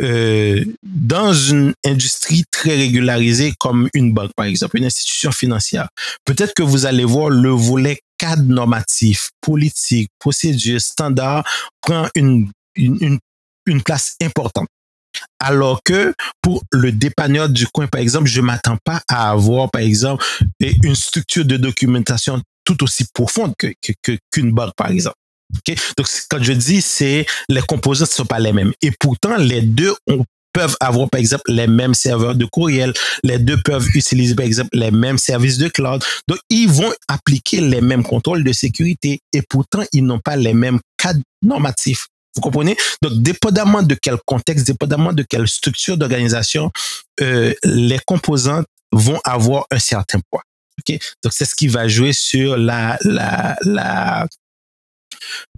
euh, 0.00 0.64
dans 0.82 1.32
une 1.32 1.74
industrie 1.84 2.44
très 2.50 2.76
régularisée 2.76 3.54
comme 3.58 3.88
une 3.94 4.12
banque, 4.12 4.32
par 4.34 4.46
exemple, 4.46 4.78
une 4.78 4.84
institution 4.84 5.32
financière, 5.32 5.88
peut-être 6.24 6.54
que 6.54 6.62
vous 6.62 6.86
allez 6.86 7.04
voir 7.04 7.30
le 7.30 7.50
volet 7.50 8.00
cadre 8.18 8.42
normatif, 8.42 9.30
politique, 9.40 10.10
procédure, 10.18 10.80
standard 10.80 11.44
prend 11.80 12.08
une, 12.14 12.50
une, 12.76 13.18
une 13.66 13.82
place 13.82 14.16
importante. 14.22 14.68
Alors 15.38 15.82
que 15.82 16.14
pour 16.40 16.62
le 16.70 16.92
dépanneur 16.92 17.48
du 17.48 17.66
coin, 17.66 17.86
par 17.86 18.00
exemple, 18.00 18.28
je 18.28 18.40
m'attends 18.40 18.78
pas 18.84 19.02
à 19.08 19.30
avoir, 19.30 19.70
par 19.70 19.82
exemple, 19.82 20.24
une 20.60 20.94
structure 20.94 21.44
de 21.44 21.56
documentation 21.56 22.40
tout 22.64 22.82
aussi 22.84 23.04
profonde 23.12 23.54
que, 23.56 23.72
qu'une 24.30 24.52
banque, 24.52 24.74
par 24.76 24.90
exemple. 24.90 25.16
Okay? 25.58 25.76
Donc, 25.96 26.06
quand 26.28 26.42
je 26.42 26.52
dis, 26.52 26.82
c'est 26.82 27.26
les 27.48 27.62
composants 27.62 28.04
ne 28.04 28.10
sont 28.10 28.26
pas 28.26 28.38
les 28.38 28.52
mêmes. 28.52 28.72
Et 28.82 28.90
pourtant, 28.98 29.36
les 29.36 29.62
deux 29.62 29.94
peuvent 30.52 30.76
avoir, 30.80 31.08
par 31.08 31.20
exemple, 31.20 31.44
les 31.48 31.66
mêmes 31.66 31.94
serveurs 31.94 32.34
de 32.34 32.44
courriel. 32.44 32.92
Les 33.22 33.38
deux 33.38 33.60
peuvent 33.62 33.86
utiliser, 33.94 34.34
par 34.34 34.46
exemple, 34.46 34.70
les 34.72 34.90
mêmes 34.90 35.18
services 35.18 35.58
de 35.58 35.68
cloud. 35.68 36.02
Donc, 36.28 36.38
ils 36.48 36.68
vont 36.68 36.92
appliquer 37.08 37.60
les 37.60 37.80
mêmes 37.80 38.02
contrôles 38.02 38.44
de 38.44 38.52
sécurité 38.52 39.20
et 39.32 39.42
pourtant, 39.42 39.82
ils 39.92 40.04
n'ont 40.04 40.18
pas 40.18 40.36
les 40.36 40.54
mêmes 40.54 40.80
cadres 40.96 41.22
normatifs. 41.42 42.08
Vous 42.36 42.42
comprenez? 42.42 42.76
Donc, 43.02 43.22
dépendamment 43.22 43.82
de 43.82 43.96
quel 44.00 44.16
contexte, 44.24 44.66
dépendamment 44.66 45.12
de 45.12 45.24
quelle 45.28 45.48
structure 45.48 45.96
d'organisation, 45.96 46.70
euh, 47.20 47.52
les 47.64 47.98
composantes 48.06 48.66
vont 48.92 49.20
avoir 49.24 49.66
un 49.70 49.78
certain 49.78 50.20
poids. 50.30 50.42
Okay? 50.80 50.98
Donc, 51.22 51.32
c'est 51.32 51.44
ce 51.44 51.54
qui 51.54 51.68
va 51.68 51.88
jouer 51.88 52.12
sur 52.12 52.56
la 52.56 52.98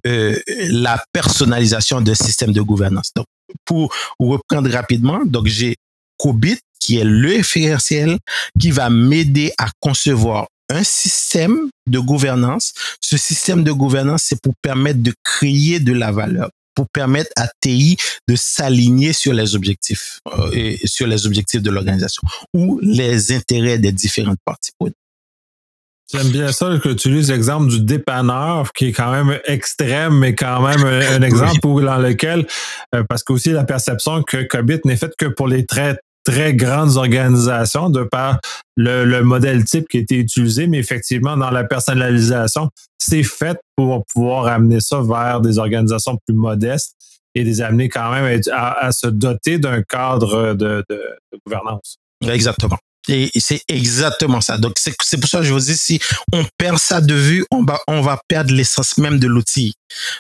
euh, 0.07 0.39
la 0.47 1.03
personnalisation 1.13 2.01
d'un 2.01 2.15
système 2.15 2.53
de 2.53 2.61
gouvernance. 2.61 3.11
Donc, 3.15 3.27
pour 3.65 3.93
reprendre 4.19 4.71
rapidement, 4.71 5.25
donc 5.25 5.47
j'ai 5.47 5.77
COBIT 6.19 6.59
qui 6.81 6.99
est 6.99 7.05
le 7.05 7.29
référentiel 7.29 8.19
qui 8.59 8.71
va 8.71 8.91
m'aider 8.91 9.53
à 9.59 9.69
concevoir 9.81 10.49
un 10.69 10.83
système 10.83 11.71
de 11.89 11.99
gouvernance. 11.99 12.73
Ce 13.01 13.17
système 13.17 13.63
de 13.63 13.73
gouvernance, 13.73 14.25
c'est 14.25 14.41
pour 14.41 14.55
permettre 14.63 15.01
de 15.01 15.13
créer 15.23 15.81
de 15.81 15.93
la 15.93 16.11
valeur, 16.11 16.51
pour 16.75 16.87
permettre 16.93 17.31
à 17.37 17.49
TI 17.61 17.97
de 18.29 18.37
s'aligner 18.37 19.13
sur 19.13 19.33
les 19.33 19.55
objectifs 19.55 20.19
euh, 20.27 20.51
et 20.53 20.81
sur 20.85 21.07
les 21.07 21.27
objectifs 21.27 21.63
de 21.63 21.71
l'organisation 21.71 22.23
ou 22.55 22.79
les 22.83 23.33
intérêts 23.33 23.79
des 23.79 23.93
différentes 23.93 24.39
parties 24.45 24.73
J'aime 26.13 26.29
bien 26.29 26.53
ça 26.53 26.67
que 26.77 26.91
tu 26.91 26.93
utilises 26.93 27.31
l'exemple 27.31 27.69
du 27.69 27.81
dépanneur, 27.81 28.73
qui 28.73 28.89
est 28.89 28.93
quand 28.93 29.11
même 29.11 29.39
extrême, 29.47 30.19
mais 30.19 30.35
quand 30.35 30.61
même 30.61 30.85
un, 30.85 31.23
exemple 31.23 31.85
dans 31.85 31.99
lequel, 31.99 32.47
euh, 32.95 33.03
parce 33.09 33.23
que 33.23 33.33
aussi 33.33 33.51
la 33.51 33.65
perception 33.65 34.23
que 34.23 34.43
COBIT 34.43 34.81
n'est 34.85 34.97
faite 34.97 35.15
que 35.17 35.27
pour 35.27 35.49
les 35.49 35.65
très 35.65 35.99
très 36.25 36.55
grandes 36.55 36.97
organisations 36.97 37.91
de 37.91 38.05
par 38.05 38.39
le, 38.77 39.05
le, 39.05 39.25
modèle 39.25 39.65
type 39.65 39.89
qui 39.89 39.97
a 39.97 40.01
été 40.01 40.19
utilisé, 40.19 40.67
mais 40.67 40.79
effectivement, 40.79 41.37
dans 41.37 41.51
la 41.51 41.65
personnalisation, 41.65 42.69
c'est 42.99 43.25
fait 43.25 43.59
pour 43.75 44.05
pouvoir 44.13 44.47
amener 44.47 44.81
ça 44.81 45.01
vers 45.01 45.41
des 45.41 45.59
organisations 45.59 46.19
plus 46.25 46.37
modestes 46.37 46.95
et 47.35 47.43
les 47.43 47.61
amener 47.61 47.89
quand 47.89 48.13
même 48.13 48.41
à, 48.53 48.87
à 48.87 48.93
se 48.93 49.09
doter 49.09 49.59
d'un 49.59 49.83
cadre 49.83 50.55
de, 50.55 50.85
de, 50.89 50.97
de 51.33 51.39
gouvernance. 51.45 51.97
Exactement. 52.25 52.79
Et 53.09 53.31
c'est 53.41 53.63
exactement 53.69 54.41
ça. 54.41 54.59
Donc, 54.59 54.75
c'est 54.79 55.17
pour 55.19 55.29
ça 55.29 55.39
que 55.39 55.45
je 55.45 55.53
vous 55.53 55.59
dis, 55.59 55.77
si 55.77 56.01
on 56.33 56.45
perd 56.57 56.79
ça 56.79 57.01
de 57.01 57.15
vue, 57.15 57.45
on 57.51 57.65
va, 57.65 57.81
on 57.89 58.01
va 58.01 58.21
perdre 58.29 58.55
l'essence 58.55 58.97
même 58.99 59.19
de 59.19 59.27
l'outil. 59.27 59.75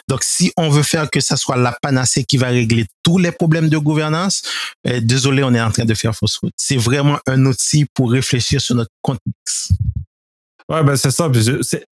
Donc, 0.09 0.23
si 0.25 0.53
on 0.57 0.69
veut 0.69 0.83
faire 0.83 1.09
que 1.11 1.21
ça 1.21 1.37
soit 1.37 1.57
la 1.57 1.77
panacée 1.81 2.25
qui 2.25 2.37
va 2.37 2.49
régler 2.49 2.87
tous 3.03 3.19
les 3.19 3.33
problèmes 3.33 3.69
de 3.69 3.79
gouvernance, 3.79 4.43
eh, 4.85 5.01
désolé, 5.01 5.45
on 5.45 5.55
est 5.55 5.61
en 5.61 5.71
train 5.71 5.85
de 5.85 5.95
faire 5.95 6.15
fausse 6.15 6.39
route. 6.39 6.55
C'est 6.57 6.77
vraiment 6.77 7.19
un 7.27 7.47
outil 7.47 7.87
pour 7.95 8.11
réfléchir 8.11 8.61
sur 8.61 8.75
notre 8.75 8.91
contexte. 9.01 9.73
Oui, 10.73 10.79
ben 10.85 10.97
c'est 10.97 11.11
ça. 11.11 11.29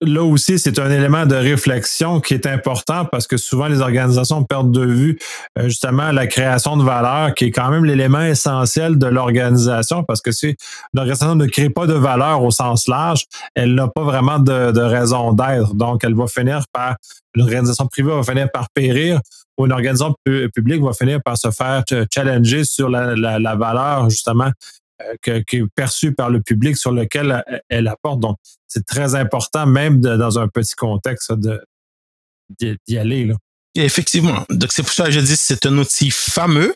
Là 0.01 0.23
aussi, 0.23 0.59
c'est 0.59 0.79
un 0.79 0.91
élément 0.91 1.27
de 1.27 1.35
réflexion 1.35 2.19
qui 2.19 2.33
est 2.33 2.47
important 2.47 3.05
parce 3.05 3.27
que 3.27 3.37
souvent 3.37 3.67
les 3.67 3.83
organisations 3.83 4.43
perdent 4.43 4.73
de 4.73 4.87
vue 4.87 5.19
euh, 5.59 5.65
justement 5.65 6.13
la 6.13 6.27
création 6.27 6.79
de 6.79 6.83
valeur, 6.83 7.35
qui 7.35 7.45
est 7.45 7.51
quand 7.51 7.69
même 7.69 7.85
l'élément 7.85 8.23
essentiel 8.23 8.97
de 8.97 9.07
l'organisation, 9.07 10.03
parce 10.03 10.23
que 10.23 10.33
si 10.33 10.57
l'organisation 10.95 11.35
ne 11.35 11.45
crée 11.45 11.69
pas 11.69 11.87
de 11.87 11.93
valeur 11.93 12.43
au 12.43 12.51
sens 12.51 12.89
large, 12.89 13.27
elle 13.55 13.75
n'a 13.75 13.87
pas 13.87 14.03
vraiment 14.03 14.39
de, 14.39 14.81
raison 14.81 15.35
d'être. 15.35 15.75
Donc, 15.75 16.03
elle 16.03 16.15
va 16.15 16.27
finir 16.27 16.65
par, 16.73 16.97
l'organisation 17.35 17.87
privée 17.87 18.13
va 18.15 18.23
finir 18.23 18.51
par 18.51 18.69
périr 18.73 19.21
ou 19.59 19.67
une 19.67 19.73
organisation 19.73 20.15
publique 20.55 20.83
va 20.83 20.95
finir 20.95 21.21
par 21.23 21.37
se 21.37 21.51
faire 21.51 21.85
challenger 22.11 22.65
sur 22.65 22.89
la, 22.89 23.15
la 23.15 23.57
valeur 23.57 24.09
justement 24.09 24.51
euh, 25.29 25.41
qui 25.47 25.57
est 25.57 25.67
perçue 25.75 26.13
par 26.13 26.31
le 26.31 26.41
public 26.41 26.77
sur 26.77 26.93
lequel 26.93 27.45
elle 27.69 27.89
apporte. 27.89 28.21
Donc, 28.21 28.37
c'est 28.67 28.85
très 28.85 29.15
important, 29.15 29.67
même 29.67 30.01
dans 30.01 30.39
un 30.39 30.49
petit 30.49 30.75
contexte, 30.75 31.33
d'y 32.59 32.99
aller. 32.99 33.33
Effectivement. 33.75 34.45
Donc, 34.51 34.71
c'est 34.73 34.83
pour 34.83 34.93
ça 34.93 35.07
que 35.07 35.13
je 35.13 35.21
dis 35.21 35.33
que 35.33 35.39
c'est 35.39 35.67
un 35.67 35.79
outil 35.79 36.11
fameux, 36.11 36.75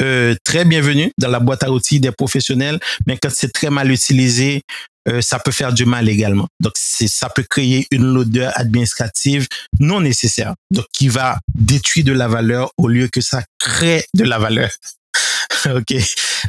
euh, 0.00 0.34
très 0.44 0.64
bienvenu 0.64 1.12
dans 1.18 1.28
la 1.28 1.38
boîte 1.38 1.62
à 1.62 1.70
outils 1.70 2.00
des 2.00 2.12
professionnels, 2.12 2.80
mais 3.06 3.18
quand 3.18 3.30
c'est 3.30 3.52
très 3.52 3.70
mal 3.70 3.90
utilisé, 3.90 4.62
euh, 5.08 5.20
ça 5.20 5.38
peut 5.38 5.50
faire 5.50 5.72
du 5.72 5.84
mal 5.84 6.08
également. 6.08 6.48
Donc, 6.60 6.72
ça 6.76 7.28
peut 7.28 7.44
créer 7.48 7.86
une 7.90 8.14
lourdeur 8.14 8.52
administrative 8.58 9.46
non 9.80 10.00
nécessaire, 10.00 10.54
donc 10.70 10.86
qui 10.92 11.08
va 11.08 11.38
détruire 11.54 12.04
de 12.04 12.12
la 12.12 12.28
valeur 12.28 12.70
au 12.78 12.88
lieu 12.88 13.08
que 13.08 13.20
ça 13.20 13.42
crée 13.58 14.04
de 14.14 14.24
la 14.24 14.38
valeur. 14.38 14.70
ok. 15.76 15.94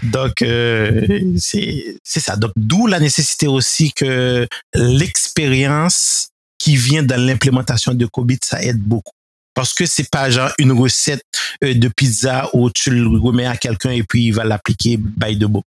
Donc 0.04 0.42
euh, 0.42 1.36
c'est 1.38 2.20
ça. 2.20 2.36
Donc 2.36 2.52
d'où 2.56 2.88
la 2.88 3.00
nécessité 3.00 3.48
aussi 3.48 3.92
que 3.92 4.48
l'expérience 4.74 6.30
qui 6.58 6.76
vient 6.76 7.04
dans 7.04 7.20
l'implémentation 7.20 7.94
de 7.94 8.06
Cobit, 8.06 8.40
ça 8.42 8.64
aide 8.64 8.80
beaucoup. 8.80 9.14
Parce 9.54 9.74
que 9.74 9.86
c'est 9.86 10.10
pas 10.10 10.30
genre 10.30 10.52
une 10.58 10.72
recette 10.72 11.24
euh, 11.64 11.74
de 11.74 11.88
pizza 11.88 12.50
où 12.54 12.72
tu 12.72 12.90
le 12.90 13.20
remets 13.20 13.46
à 13.46 13.56
quelqu'un 13.56 13.92
et 13.92 14.04
puis 14.04 14.26
il 14.26 14.32
va 14.34 14.44
l'appliquer 14.44 14.98
by 14.98 15.36
de 15.36 15.46
book. 15.46 15.66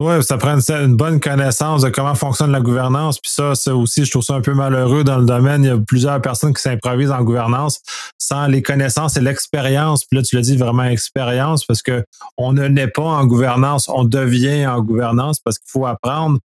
Oui, 0.00 0.22
ça 0.22 0.36
prend 0.36 0.58
une, 0.58 0.96
bonne 0.96 1.20
connaissance 1.20 1.82
de 1.82 1.88
comment 1.88 2.14
fonctionne 2.14 2.50
la 2.50 2.60
gouvernance. 2.60 3.20
Puis 3.20 3.30
ça, 3.30 3.54
ça 3.54 3.76
aussi, 3.76 4.04
je 4.04 4.10
trouve 4.10 4.22
ça 4.22 4.34
un 4.34 4.40
peu 4.40 4.52
malheureux 4.52 5.04
dans 5.04 5.18
le 5.18 5.26
domaine. 5.26 5.62
Il 5.62 5.66
y 5.68 5.70
a 5.70 5.78
plusieurs 5.78 6.20
personnes 6.20 6.52
qui 6.52 6.62
s'improvisent 6.62 7.12
en 7.12 7.22
gouvernance 7.22 7.80
sans 8.18 8.46
les 8.48 8.62
connaissances 8.62 9.16
et 9.16 9.20
l'expérience. 9.20 10.04
Puis 10.04 10.16
là, 10.16 10.24
tu 10.24 10.34
l'as 10.34 10.42
dit 10.42 10.56
vraiment 10.56 10.84
expérience 10.84 11.64
parce 11.64 11.82
que 11.82 12.04
on 12.36 12.52
ne 12.52 12.66
naît 12.66 12.88
pas 12.88 13.02
en 13.02 13.26
gouvernance, 13.26 13.88
on 13.88 14.04
devient 14.04 14.66
en 14.66 14.80
gouvernance 14.80 15.38
parce 15.38 15.58
qu'il 15.58 15.70
faut 15.70 15.86
apprendre 15.86 16.40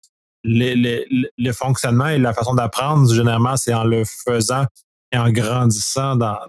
les, 0.43 0.75
les, 0.75 1.05
le 1.37 1.51
fonctionnement 1.53 2.07
et 2.07 2.17
la 2.17 2.33
façon 2.33 2.55
d'apprendre. 2.55 3.11
Généralement, 3.13 3.55
c'est 3.55 3.73
en 3.73 3.85
le 3.85 4.03
faisant 4.05 4.65
et 5.13 5.17
en 5.17 5.29
grandissant 5.29 6.17
dans, 6.17 6.39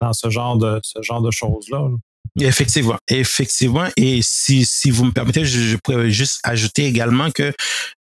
dans 0.00 0.12
ce 0.12 0.30
genre 0.30 0.56
de 0.56 0.78
ce 0.82 1.02
genre 1.02 1.22
de 1.22 1.32
choses-là. 1.32 1.88
Effectivement, 2.40 2.96
effectivement. 3.08 3.88
Et 3.96 4.20
si, 4.22 4.64
si 4.64 4.90
vous 4.90 5.04
me 5.04 5.10
permettez, 5.10 5.44
je, 5.44 5.60
je 5.60 5.76
pourrais 5.76 6.10
juste 6.10 6.40
ajouter 6.44 6.84
également 6.84 7.30
que 7.30 7.52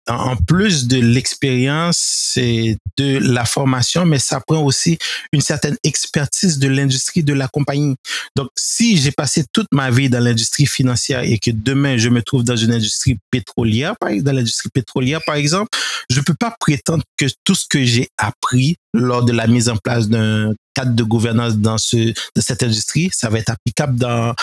en 0.08 0.36
plus 0.36 0.88
de 0.88 0.98
l'expérience 0.98 2.34
et 2.38 2.78
de 2.98 3.20
la 3.20 3.46
formation, 3.46 4.06
mais 4.06 4.20
ça 4.20 4.40
prend 4.40 4.62
aussi 4.64 4.98
une 5.32 5.42
certaine 5.42 5.78
expertise 5.84 6.60
de 6.60 6.68
l'industrie 6.68 7.24
de 7.24 7.34
la 7.34 7.48
compagnie. 7.48 7.96
Donc, 8.36 8.50
si 8.56 8.98
j'ai 8.98 9.12
passé 9.12 9.46
toute 9.52 9.68
ma 9.72 9.92
vie 9.92 10.10
dans 10.10 10.24
l'industrie 10.24 10.66
financière 10.66 11.22
et 11.22 11.38
que 11.38 11.52
demain 11.52 11.98
je 11.98 12.10
me 12.10 12.22
trouve 12.22 12.44
dans 12.44 12.56
une 12.56 12.72
industrie 12.72 13.18
pétrolière, 13.32 13.96
dans 14.02 14.32
l'industrie 14.32 14.70
pétrolière, 14.70 15.22
par 15.26 15.36
exemple, 15.36 15.70
je 16.10 16.22
peux 16.22 16.36
pas 16.36 16.56
prétendre 16.60 17.04
que 17.18 17.26
tout 17.44 17.56
ce 17.56 17.66
que 17.70 17.84
j'ai 17.84 18.10
appris 18.18 18.78
lors 18.94 19.24
de 19.24 19.32
la 19.32 19.48
mise 19.48 19.70
en 19.70 19.78
place 19.78 20.08
d'un 20.08 20.54
cadre 20.74 20.94
de 20.94 21.04
gouvernance 21.04 21.58
dans 21.58 21.78
ce 21.78 21.98
de 21.98 22.42
cette 22.42 22.62
industrie, 22.64 23.10
ça 23.12 23.30
va 23.30 23.40
être 23.40 23.50
applicable 23.50 23.98
dans 23.98 24.34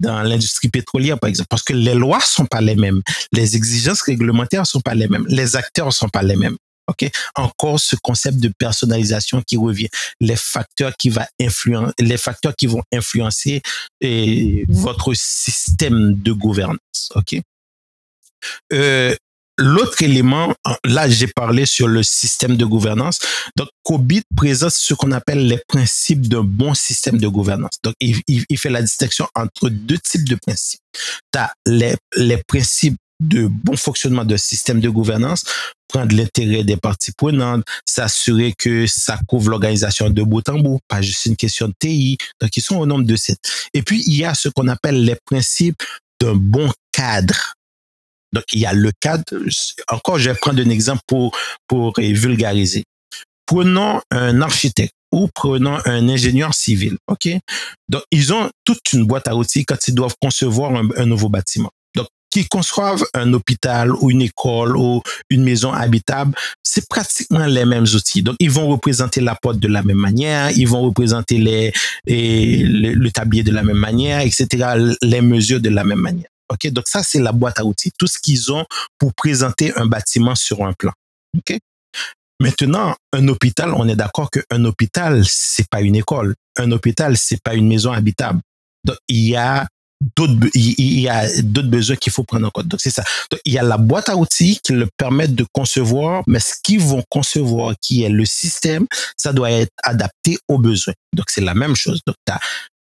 dans 0.00 0.22
l'industrie 0.22 0.68
pétrolière 0.68 1.18
par 1.18 1.28
exemple 1.28 1.48
parce 1.50 1.62
que 1.62 1.74
les 1.74 1.94
lois 1.94 2.20
sont 2.20 2.46
pas 2.46 2.60
les 2.60 2.74
mêmes, 2.74 3.02
les 3.32 3.56
exigences 3.56 4.02
réglementaires 4.02 4.66
sont 4.72 4.80
pas 4.80 4.94
les 4.94 5.08
mêmes, 5.08 5.26
les 5.28 5.56
acteurs 5.56 5.92
sont 5.92 6.08
pas 6.08 6.22
les 6.22 6.36
mêmes. 6.36 6.56
OK, 6.88 7.08
encore 7.36 7.78
ce 7.78 7.94
concept 8.02 8.38
de 8.38 8.48
personnalisation 8.58 9.40
qui 9.40 9.56
revient, 9.56 9.88
les 10.20 10.34
facteurs 10.34 10.92
qui 10.98 11.10
va 11.10 11.28
influencer 11.40 11.94
les 12.00 12.16
facteurs 12.16 12.56
qui 12.56 12.66
vont 12.66 12.82
influencer 12.92 13.62
et, 14.00 14.64
votre 14.68 15.14
système 15.14 16.14
de 16.14 16.32
gouvernance, 16.32 17.12
OK? 17.14 17.40
Euh, 18.72 19.14
L'autre 19.58 20.02
élément, 20.02 20.54
là 20.84 21.08
j'ai 21.10 21.26
parlé 21.26 21.66
sur 21.66 21.86
le 21.86 22.02
système 22.02 22.56
de 22.56 22.64
gouvernance. 22.64 23.18
Donc 23.54 23.68
COBIT 23.82 24.24
présente 24.34 24.72
ce 24.72 24.94
qu'on 24.94 25.12
appelle 25.12 25.46
les 25.46 25.60
principes 25.68 26.26
d'un 26.26 26.42
bon 26.42 26.72
système 26.72 27.18
de 27.18 27.28
gouvernance. 27.28 27.76
Donc 27.84 27.94
il, 28.00 28.58
fait 28.58 28.70
la 28.70 28.80
distinction 28.80 29.28
entre 29.34 29.68
deux 29.68 29.98
types 29.98 30.26
de 30.26 30.36
principes. 30.36 30.80
Tu 31.32 31.38
as 31.38 31.52
les, 31.66 31.94
les 32.16 32.38
principes 32.38 32.96
de 33.22 33.46
bon 33.46 33.76
fonctionnement 33.76 34.24
de 34.24 34.36
système 34.36 34.80
de 34.80 34.88
gouvernance, 34.88 35.44
prendre 35.88 36.14
l'intérêt 36.14 36.64
des 36.64 36.76
parties 36.76 37.12
prenantes, 37.12 37.64
s'assurer 37.86 38.54
que 38.56 38.86
ça 38.86 39.18
couvre 39.28 39.50
l'organisation 39.50 40.10
de 40.10 40.22
bout 40.22 40.48
en 40.48 40.58
bout, 40.58 40.80
pas 40.88 41.02
juste 41.02 41.26
une 41.26 41.36
question 41.36 41.68
de 41.68 41.74
TI. 41.78 42.16
Donc, 42.40 42.56
ils 42.56 42.62
sont 42.62 42.76
au 42.76 42.86
nombre 42.86 43.04
de 43.04 43.16
sept. 43.16 43.38
Et 43.74 43.82
puis, 43.82 44.02
il 44.06 44.16
y 44.16 44.24
a 44.24 44.34
ce 44.34 44.48
qu'on 44.48 44.68
appelle 44.68 45.04
les 45.04 45.16
principes 45.26 45.82
d'un 46.20 46.34
bon 46.34 46.70
cadre 46.92 47.54
donc, 48.32 48.44
il 48.52 48.60
y 48.60 48.66
a 48.66 48.72
le 48.72 48.90
cadre. 49.00 49.24
Encore, 49.88 50.18
je 50.18 50.30
vais 50.30 50.36
prendre 50.36 50.60
un 50.60 50.70
exemple 50.70 51.02
pour, 51.06 51.36
pour 51.68 51.92
vulgariser. 51.98 52.84
Prenons 53.46 54.00
un 54.10 54.40
architecte 54.40 54.94
ou 55.12 55.28
prenons 55.34 55.78
un 55.84 56.08
ingénieur 56.08 56.54
civil. 56.54 56.96
OK? 57.08 57.28
Donc, 57.88 58.02
ils 58.10 58.32
ont 58.32 58.50
toute 58.64 58.92
une 58.94 59.04
boîte 59.04 59.28
à 59.28 59.36
outils 59.36 59.64
quand 59.64 59.88
ils 59.88 59.94
doivent 59.94 60.16
concevoir 60.20 60.72
un, 60.96 61.06
nouveau 61.06 61.28
bâtiment. 61.28 61.70
Qu'ils 62.32 62.48
conçoivent 62.48 63.04
un 63.12 63.30
hôpital 63.34 63.92
ou 63.92 64.10
une 64.10 64.22
école 64.22 64.74
ou 64.76 65.02
une 65.28 65.44
maison 65.44 65.70
habitable, 65.70 66.34
c'est 66.62 66.88
pratiquement 66.88 67.44
les 67.44 67.66
mêmes 67.66 67.84
outils. 67.84 68.22
Donc, 68.22 68.36
ils 68.40 68.50
vont 68.50 68.68
représenter 68.68 69.20
la 69.20 69.34
porte 69.34 69.58
de 69.58 69.68
la 69.68 69.82
même 69.82 69.98
manière, 69.98 70.50
ils 70.50 70.66
vont 70.66 70.80
représenter 70.80 71.36
les 71.36 71.72
le 72.06 73.08
tablier 73.10 73.42
de 73.42 73.52
la 73.52 73.62
même 73.62 73.76
manière, 73.76 74.20
etc., 74.20 74.94
les 75.02 75.20
mesures 75.20 75.60
de 75.60 75.68
la 75.68 75.84
même 75.84 76.00
manière. 76.00 76.30
OK? 76.48 76.68
Donc 76.70 76.88
ça, 76.88 77.02
c'est 77.02 77.20
la 77.20 77.32
boîte 77.32 77.58
à 77.60 77.64
outils, 77.64 77.92
tout 77.98 78.06
ce 78.06 78.18
qu'ils 78.18 78.50
ont 78.50 78.64
pour 78.98 79.12
présenter 79.14 79.76
un 79.76 79.84
bâtiment 79.84 80.34
sur 80.34 80.64
un 80.64 80.72
plan. 80.72 80.92
OK? 81.36 81.58
Maintenant, 82.40 82.94
un 83.12 83.28
hôpital, 83.28 83.72
on 83.74 83.86
est 83.88 83.94
d'accord 83.94 84.30
qu'un 84.30 84.64
hôpital, 84.64 85.22
c'est 85.26 85.68
pas 85.68 85.80
une 85.80 85.96
école. 85.96 86.34
Un 86.56 86.72
hôpital, 86.72 87.16
c'est 87.16 87.40
pas 87.42 87.54
une 87.54 87.68
maison 87.68 87.92
habitable. 87.92 88.40
Donc, 88.84 88.96
il 89.08 89.28
y 89.28 89.36
a 89.36 89.68
d'autres, 90.16 90.34
il 90.54 91.00
y 91.00 91.08
a 91.08 91.26
d'autres 91.42 91.68
besoins 91.68 91.96
qu'il 91.96 92.12
faut 92.12 92.24
prendre 92.24 92.46
en 92.46 92.50
compte. 92.50 92.68
Donc, 92.68 92.80
c'est 92.80 92.90
ça. 92.90 93.04
Il 93.44 93.52
y 93.52 93.58
a 93.58 93.62
la 93.62 93.78
boîte 93.78 94.08
à 94.08 94.16
outils 94.16 94.60
qui 94.62 94.72
le 94.72 94.88
permettent 94.96 95.34
de 95.34 95.46
concevoir, 95.52 96.22
mais 96.26 96.40
ce 96.40 96.54
qu'ils 96.62 96.80
vont 96.80 97.02
concevoir, 97.08 97.74
qui 97.80 98.02
est 98.02 98.08
le 98.08 98.24
système, 98.24 98.86
ça 99.16 99.32
doit 99.32 99.50
être 99.50 99.72
adapté 99.82 100.38
aux 100.48 100.58
besoins. 100.58 100.94
Donc, 101.14 101.26
c'est 101.28 101.40
la 101.40 101.54
même 101.54 101.76
chose. 101.76 102.00
Donc, 102.06 102.16
tu 102.26 102.32
as 102.32 102.40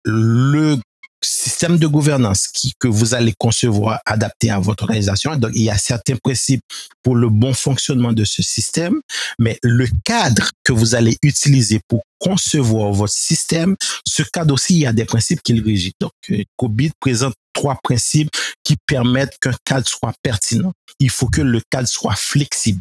le 0.05 0.79
système 1.23 1.79
de 1.79 1.87
gouvernance 1.87 2.47
qui, 2.49 2.75
que 2.79 2.89
vous 2.89 3.15
allez 3.15 3.35
concevoir, 3.39 4.01
adapté 4.07 4.51
à 4.51 4.59
votre 4.59 4.85
organisation. 4.85 5.37
Donc, 5.37 5.53
il 5.55 5.63
y 5.63 5.71
a 5.71 5.79
certains 5.79 6.17
principes 6.17 6.63
pour 7.03 7.17
le 7.17 7.29
bon 7.29 7.55
fonctionnement 7.55 8.13
de 8.13 8.25
ce 8.25 8.43
système, 8.43 9.01
mais 9.39 9.59
le 9.63 9.87
cadre 10.05 10.51
que 10.63 10.73
vous 10.73 10.95
allez 10.95 11.17
utiliser 11.23 11.81
pour 11.89 12.03
concevoir 12.19 12.93
votre 12.93 13.13
système, 13.13 13.77
ce 14.17 14.23
cadre 14.23 14.55
aussi, 14.55 14.75
il 14.75 14.81
y 14.81 14.87
a 14.87 14.93
des 14.93 15.05
principes 15.05 15.43
qui 15.43 15.53
le 15.53 15.65
régissent. 15.65 15.93
Donc, 16.01 16.13
euh, 16.31 16.43
COBIT 16.57 16.93
présente 16.99 17.35
trois 17.53 17.79
principes 17.83 18.31
qui 18.65 18.77
permettent 18.87 19.39
qu'un 19.41 19.55
cadre 19.65 19.87
soit 19.87 20.15
pertinent. 20.23 20.73
Il 20.99 21.11
faut 21.11 21.29
que 21.29 21.43
le 21.43 21.61
cadre 21.71 21.89
soit 21.89 22.17
flexible. 22.17 22.81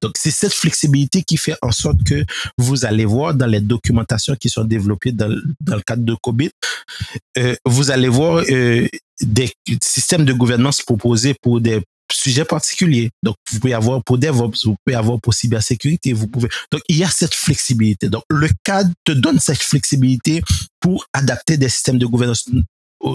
Donc, 0.00 0.14
c'est 0.18 0.30
cette 0.30 0.52
flexibilité 0.52 1.22
qui 1.22 1.36
fait 1.36 1.56
en 1.62 1.70
sorte 1.70 2.02
que 2.04 2.24
vous 2.58 2.84
allez 2.84 3.04
voir 3.04 3.34
dans 3.34 3.46
les 3.46 3.60
documentations 3.60 4.34
qui 4.36 4.48
sont 4.48 4.64
développées 4.64 5.12
dans, 5.12 5.28
dans 5.60 5.76
le 5.76 5.82
cadre 5.82 6.02
de 6.02 6.14
COVID, 6.14 6.50
euh, 7.38 7.54
vous 7.64 7.90
allez 7.90 8.08
voir 8.08 8.42
euh, 8.50 8.88
des 9.20 9.52
systèmes 9.82 10.24
de 10.24 10.32
gouvernance 10.32 10.82
proposés 10.82 11.34
pour 11.42 11.60
des 11.60 11.82
sujets 12.12 12.44
particuliers. 12.44 13.10
Donc, 13.22 13.36
vous 13.50 13.60
pouvez 13.60 13.74
avoir 13.74 14.02
pour 14.02 14.18
DevOps, 14.18 14.64
vous 14.64 14.76
pouvez 14.84 14.96
avoir 14.96 15.20
pour 15.20 15.34
cybersécurité, 15.34 16.12
vous 16.12 16.28
pouvez. 16.28 16.48
Donc, 16.70 16.82
il 16.88 16.96
y 16.96 17.04
a 17.04 17.08
cette 17.08 17.34
flexibilité. 17.34 18.08
Donc, 18.08 18.24
le 18.28 18.48
cadre 18.64 18.90
te 19.04 19.12
donne 19.12 19.38
cette 19.38 19.62
flexibilité 19.62 20.42
pour 20.80 21.06
adapter 21.12 21.56
des 21.56 21.68
systèmes 21.68 21.98
de 21.98 22.06
gouvernance 22.06 22.48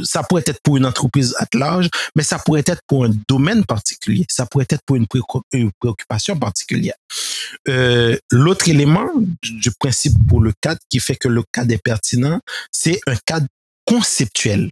ça 0.04 0.24
pourrait 0.24 0.44
être 0.46 0.60
pour 0.64 0.78
une 0.78 0.86
entreprise 0.86 1.36
à 1.38 1.46
large, 1.54 1.90
mais 2.16 2.24
ça 2.24 2.40
pourrait 2.40 2.64
être 2.66 2.82
pour 2.88 3.06
un 3.06 3.12
domaine 3.28 3.66
particulier, 3.66 4.26
ça 4.30 4.46
pourrait 4.46 4.66
être 4.70 4.82
pour 4.86 4.96
une, 4.96 5.06
préoccupation 5.08 6.38
particulière. 6.38 6.96
Euh, 7.68 8.18
L'autre 8.32 8.68
élément 8.68 9.08
du 9.44 9.72
principe 9.80 10.14
pour 10.28 10.42
le 10.42 10.54
cadre 10.62 10.80
qui 10.90 11.00
fait 11.00 11.16
que 11.16 11.28
le 11.28 11.44
cadre 11.52 11.72
est 11.72 11.82
pertinent, 11.82 12.40
c'est 12.72 13.00
un 13.08 13.16
cadre 13.26 13.48
conceptuel. 13.86 14.70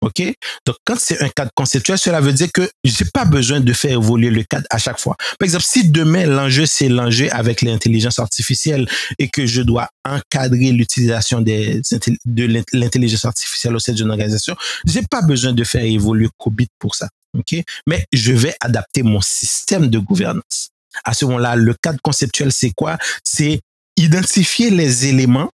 OK? 0.00 0.22
Donc, 0.66 0.76
quand 0.84 0.96
c'est 0.98 1.22
un 1.22 1.28
cadre 1.28 1.50
conceptuel, 1.54 1.98
cela 1.98 2.20
veut 2.20 2.32
dire 2.32 2.48
que 2.52 2.68
j'ai 2.84 3.04
pas 3.04 3.24
besoin 3.24 3.60
de 3.60 3.72
faire 3.72 3.92
évoluer 3.92 4.30
le 4.30 4.42
cadre 4.44 4.66
à 4.70 4.78
chaque 4.78 4.98
fois. 4.98 5.16
Par 5.38 5.44
exemple, 5.44 5.64
si 5.64 5.88
demain, 5.88 6.26
l'enjeu, 6.26 6.64
c'est 6.66 6.88
l'enjeu 6.88 7.28
avec 7.32 7.60
l'intelligence 7.62 8.18
artificielle 8.18 8.88
et 9.18 9.28
que 9.28 9.46
je 9.46 9.62
dois 9.62 9.88
encadrer 10.04 10.72
l'utilisation 10.72 11.42
de 11.42 12.72
l'intelligence 12.72 13.24
artificielle 13.26 13.76
au 13.76 13.78
sein 13.78 13.92
d'une 13.92 14.10
organisation, 14.10 14.56
j'ai 14.86 15.02
pas 15.02 15.22
besoin 15.22 15.52
de 15.52 15.64
faire 15.64 15.84
évoluer 15.84 16.28
COBIT 16.38 16.68
pour 16.78 16.94
ça. 16.94 17.08
OK? 17.36 17.54
Mais 17.86 18.04
je 18.12 18.32
vais 18.32 18.54
adapter 18.60 19.02
mon 19.02 19.20
système 19.20 19.88
de 19.88 19.98
gouvernance. 19.98 20.70
À 21.04 21.14
ce 21.14 21.24
moment-là, 21.26 21.56
le 21.56 21.74
cadre 21.74 22.00
conceptuel, 22.02 22.50
c'est 22.52 22.70
quoi? 22.70 22.98
C'est 23.22 23.60
identifier 23.96 24.70
les 24.70 25.06
éléments 25.06 25.50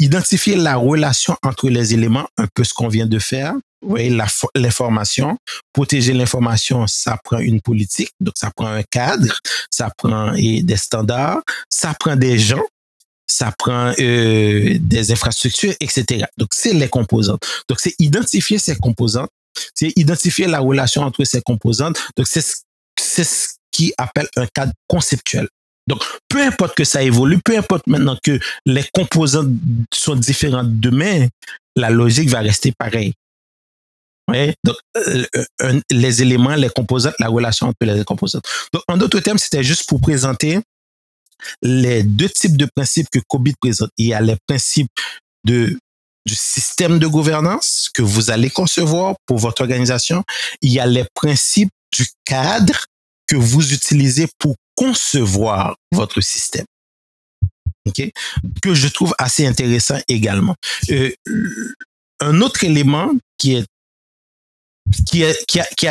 identifier 0.00 0.56
la 0.56 0.76
relation 0.76 1.36
entre 1.42 1.68
les 1.68 1.94
éléments, 1.94 2.26
un 2.38 2.46
peu 2.54 2.64
ce 2.64 2.74
qu'on 2.74 2.88
vient 2.88 3.06
de 3.06 3.18
faire. 3.18 3.54
Oui, 3.82 4.14
l'information. 4.54 5.38
Protéger 5.72 6.12
l'information, 6.12 6.86
ça 6.86 7.18
prend 7.22 7.38
une 7.38 7.60
politique, 7.60 8.10
donc 8.20 8.34
ça 8.36 8.50
prend 8.50 8.66
un 8.66 8.82
cadre, 8.82 9.40
ça 9.70 9.90
prend 9.96 10.32
des 10.32 10.76
standards, 10.76 11.40
ça 11.70 11.94
prend 11.98 12.16
des 12.16 12.38
gens, 12.38 12.64
ça 13.26 13.52
prend 13.56 13.92
euh, 13.98 14.76
des 14.80 15.12
infrastructures, 15.12 15.74
etc. 15.80 16.26
Donc, 16.36 16.48
c'est 16.52 16.74
les 16.74 16.88
composantes. 16.88 17.42
Donc, 17.68 17.80
c'est 17.80 17.94
identifier 17.98 18.58
ces 18.58 18.76
composantes, 18.76 19.30
c'est 19.74 19.92
identifier 19.96 20.46
la 20.46 20.60
relation 20.60 21.02
entre 21.02 21.24
ces 21.24 21.40
composantes. 21.40 21.98
Donc, 22.16 22.26
c'est 22.26 22.42
ce 23.24 23.48
qui 23.70 23.94
appelle 23.96 24.28
un 24.36 24.46
cadre 24.46 24.72
conceptuel. 24.88 25.48
Donc, 25.90 26.04
peu 26.28 26.40
importe 26.40 26.76
que 26.76 26.84
ça 26.84 27.02
évolue, 27.02 27.40
peu 27.44 27.58
importe 27.58 27.86
maintenant 27.88 28.16
que 28.22 28.38
les 28.64 28.84
composantes 28.94 29.50
sont 29.92 30.14
différentes 30.14 30.78
demain, 30.78 31.26
la 31.74 31.90
logique 31.90 32.28
va 32.28 32.40
rester 32.40 32.72
pareille. 32.78 33.12
Donc, 34.62 34.76
euh, 34.96 35.80
les 35.90 36.22
éléments, 36.22 36.54
les 36.54 36.68
composantes, 36.70 37.16
la 37.18 37.26
relation 37.26 37.66
entre 37.66 37.78
les 37.80 38.04
composantes. 38.04 38.44
Donc, 38.72 38.84
en 38.86 38.96
d'autres 38.96 39.18
termes, 39.18 39.38
c'était 39.38 39.64
juste 39.64 39.88
pour 39.88 40.00
présenter 40.00 40.60
les 41.60 42.04
deux 42.04 42.28
types 42.28 42.56
de 42.56 42.68
principes 42.72 43.08
que 43.10 43.18
COBIT 43.26 43.56
présente. 43.60 43.90
Il 43.96 44.06
y 44.06 44.14
a 44.14 44.20
les 44.20 44.36
principes 44.46 44.92
de, 45.44 45.76
du 46.24 46.34
système 46.36 47.00
de 47.00 47.08
gouvernance 47.08 47.90
que 47.92 48.02
vous 48.02 48.30
allez 48.30 48.50
concevoir 48.50 49.16
pour 49.26 49.38
votre 49.38 49.62
organisation. 49.62 50.22
Il 50.62 50.70
y 50.70 50.78
a 50.78 50.86
les 50.86 51.06
principes 51.14 51.70
du 51.92 52.06
cadre 52.24 52.84
que 53.26 53.34
vous 53.34 53.72
utilisez 53.72 54.28
pour 54.38 54.54
concevoir 54.80 55.76
votre 55.92 56.22
système. 56.22 56.64
Que 58.62 58.74
je 58.74 58.88
trouve 58.88 59.14
assez 59.18 59.46
intéressant 59.46 59.98
également. 60.08 60.54
Euh, 60.90 61.10
un 62.20 62.40
autre 62.40 62.64
élément 62.64 63.10
qui 63.36 63.56
a, 63.56 63.62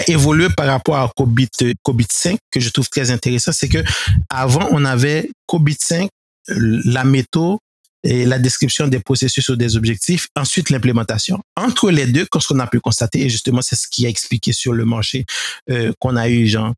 évolué 0.08 0.50
par 0.50 0.66
rapport 0.68 0.98
à 0.98 1.12
COBIT, 1.16 1.76
COBIT 1.84 2.08
5 2.12 2.40
que 2.52 2.60
je 2.60 2.70
trouve 2.70 2.90
très 2.90 3.12
intéressant, 3.12 3.52
c'est 3.52 3.70
que 3.70 3.84
avant 4.30 4.68
on 4.72 4.86
avait 4.86 5.30
COBIT 5.46 5.78
5, 5.80 6.10
la 6.48 7.04
méthode 7.04 7.58
et 8.04 8.26
la 8.26 8.40
description 8.40 8.88
des 8.88 9.00
processus 9.00 9.50
ou 9.50 9.56
des 9.56 9.76
objectifs, 9.76 10.28
ensuite 10.36 10.72
l'implémentation. 10.72 11.40
Entre 11.56 11.92
les 11.92 12.08
deux, 12.08 12.26
ce 12.40 12.48
qu'on 12.48 12.60
a 12.60 12.68
pu 12.68 12.80
constater, 12.80 13.22
et 13.22 13.30
justement 13.30 13.62
c'est 13.62 13.76
ce 13.76 13.88
qui 13.88 14.06
a 14.06 14.10
expliqué 14.10 14.52
sur 14.52 14.74
le 14.74 14.86
marché 14.86 15.26
euh, 15.70 15.92
qu'on 16.00 16.16
a 16.16 16.30
eu, 16.30 16.48
genre, 16.48 16.74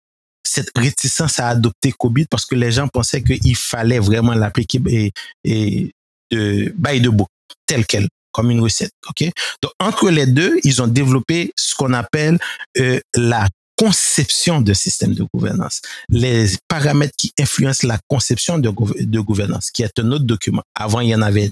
cette 0.52 0.78
réticence 0.78 1.40
à 1.40 1.48
adopter 1.48 1.92
COVID 1.98 2.26
parce 2.30 2.46
que 2.46 2.56
les 2.56 2.72
gens 2.72 2.88
pensaient 2.88 3.24
qu'il 3.24 3.56
fallait 3.56 4.00
vraiment 4.00 4.34
l'appliquer 4.34 4.82
et, 4.88 5.12
et 5.44 5.92
de 6.32 6.74
by 6.78 7.00
de 7.00 7.10
book, 7.10 7.30
tel 7.66 7.86
quel, 7.86 8.08
comme 8.32 8.52
une 8.52 8.60
recette. 8.60 8.92
Ok? 9.10 9.30
Donc 9.62 9.72
entre 9.80 10.10
les 10.10 10.26
deux, 10.26 10.60
ils 10.64 10.82
ont 10.82 10.88
développé 10.88 11.54
ce 11.58 11.74
qu'on 11.76 11.94
appelle 11.94 12.38
euh, 12.78 13.00
la 13.16 13.48
conception 13.78 14.62
de 14.62 14.74
système 14.74 15.14
de 15.16 15.26
gouvernance, 15.34 15.82
les 16.10 16.46
paramètres 16.68 17.16
qui 17.18 17.32
influencent 17.40 17.88
la 17.88 18.00
conception 18.08 18.60
de, 18.60 18.70
de 18.70 19.20
gouvernance, 19.20 19.72
qui 19.72 19.82
est 19.84 19.98
un 20.00 20.12
autre 20.12 20.26
document. 20.26 20.62
Avant, 20.76 21.00
il 21.00 21.10
y 21.10 21.16
en 21.16 21.22
avait 21.22 21.50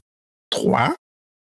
trois. 0.51 0.93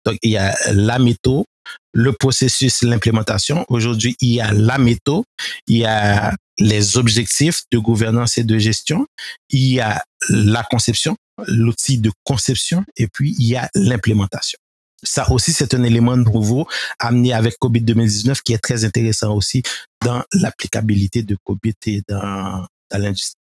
Donc, 0.05 0.19
il 0.23 0.33
y 0.33 0.37
a 0.37 0.57
la 0.73 0.99
méthode, 0.99 1.45
le 1.92 2.12
processus, 2.12 2.83
l'implémentation. 2.83 3.64
Aujourd'hui, 3.68 4.16
il 4.20 4.35
y 4.35 4.40
a 4.40 4.53
la 4.53 4.79
méthode, 4.79 5.25
il 5.66 5.79
y 5.79 5.85
a 5.85 6.35
les 6.59 6.96
objectifs 6.96 7.62
de 7.70 7.79
gouvernance 7.79 8.38
et 8.38 8.44
de 8.44 8.59
gestion, 8.59 9.07
il 9.51 9.75
y 9.75 9.81
a 9.81 10.03
la 10.29 10.62
conception, 10.64 11.16
l'outil 11.46 11.98
de 11.98 12.12
conception, 12.25 12.85
et 12.96 13.09
puis 13.09 13.35
il 13.38 13.46
y 13.46 13.57
a 13.57 13.68
l'implémentation. 13.75 14.59
Ça 15.05 15.31
aussi, 15.33 15.53
c'est 15.53 15.75
un 15.75 15.83
élément 15.83 16.16
nouveau 16.16 16.68
amené 17.01 17.33
avec 17.33 17.59
COVID 17.59 17.81
2019 17.81 18.40
qui 18.42 18.53
est 18.53 18.59
très 18.59 18.85
intéressant 18.85 19.35
aussi 19.35 19.62
dans 20.05 20.22
l'applicabilité 20.33 21.22
de 21.25 21.37
COVID 21.44 21.75
et 21.87 22.03
dans, 22.09 22.66
dans 22.90 22.98
l'industrie. 22.98 23.40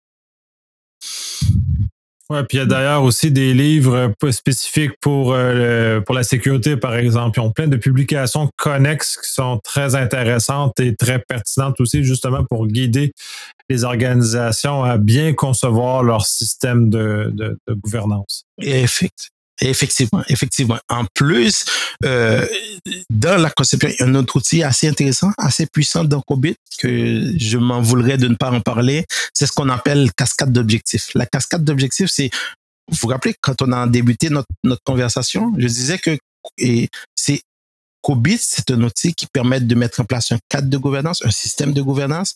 Ouais, 2.31 2.43
puis 2.45 2.57
il 2.57 2.61
y 2.61 2.63
a 2.63 2.67
d'ailleurs 2.67 3.03
aussi 3.03 3.31
des 3.31 3.53
livres 3.53 4.13
spécifiques 4.31 4.95
pour, 5.01 5.35
euh, 5.35 6.01
pour 6.01 6.15
la 6.15 6.23
sécurité, 6.23 6.77
par 6.77 6.97
exemple. 6.97 7.39
Ils 7.39 7.43
ont 7.43 7.53
plein 7.53 7.69
de 7.69 7.77
publications 7.77 8.49
connexes 8.57 9.19
qui 9.23 9.31
sont 9.31 9.61
très 9.63 9.95
intéressantes 9.95 10.81
et 10.81 10.97
très 10.97 11.19
pertinentes 11.19 11.79
aussi, 11.81 12.03
justement 12.03 12.43
pour 12.45 12.67
guider 12.67 13.13
les 13.69 13.85
organisations 13.85 14.85
à 14.85 14.97
bien 14.97 15.35
concevoir 15.35 16.03
leur 16.03 16.25
système 16.25 16.89
de, 16.89 17.31
de, 17.35 17.59
de 17.69 17.75
gouvernance. 17.75 18.45
Effectivement. 18.61 19.35
Effectivement, 19.61 20.23
effectivement. 20.29 20.79
En 20.89 21.05
plus, 21.15 21.65
euh, 22.05 22.45
dans 23.09 23.41
la 23.41 23.51
conception, 23.51 23.89
il 23.89 23.97
y 24.01 24.03
a 24.03 24.07
un 24.07 24.15
autre 24.17 24.37
outil 24.37 24.63
assez 24.63 24.89
intéressant, 24.89 25.31
assez 25.39 25.67
puissant 25.67 26.05
dans 26.05 26.21
COBIT, 26.23 26.57
que 26.79 27.33
je 27.39 27.59
m'en 27.59 27.81
voudrais 27.81 28.19
de 28.19 28.27
ne 28.27 28.35
pas 28.35 28.51
en 28.51 28.61
parler. 28.61 29.05
C'est 29.33 29.47
ce 29.47 29.53
qu'on 29.53 29.69
appelle 29.69 30.13
cascade 30.13 30.53
d'objectifs. 30.53 31.11
La 31.15 31.27
cascade 31.27 31.63
d'objectifs, 31.63 32.11
c'est, 32.11 32.31
vous 32.89 32.99
vous 33.03 33.09
rappelez, 33.09 33.35
quand 33.41 33.63
on 33.63 33.71
a 33.71 33.87
débuté 33.87 34.29
notre, 34.29 34.49
notre 34.65 34.83
conversation, 34.85 35.53
je 35.57 35.69
disais 35.69 35.99
que 35.99 36.19
c'est 37.15 37.41
COBIT, 38.03 38.39
c'est 38.41 38.71
un 38.73 38.83
outil 38.83 39.15
qui 39.15 39.27
permet 39.27 39.61
de 39.61 39.75
mettre 39.75 40.01
en 40.01 40.05
place 40.05 40.33
un 40.33 40.39
cadre 40.49 40.69
de 40.69 40.77
gouvernance, 40.77 41.25
un 41.25 41.31
système 41.31 41.73
de 41.73 41.81
gouvernance 41.81 42.35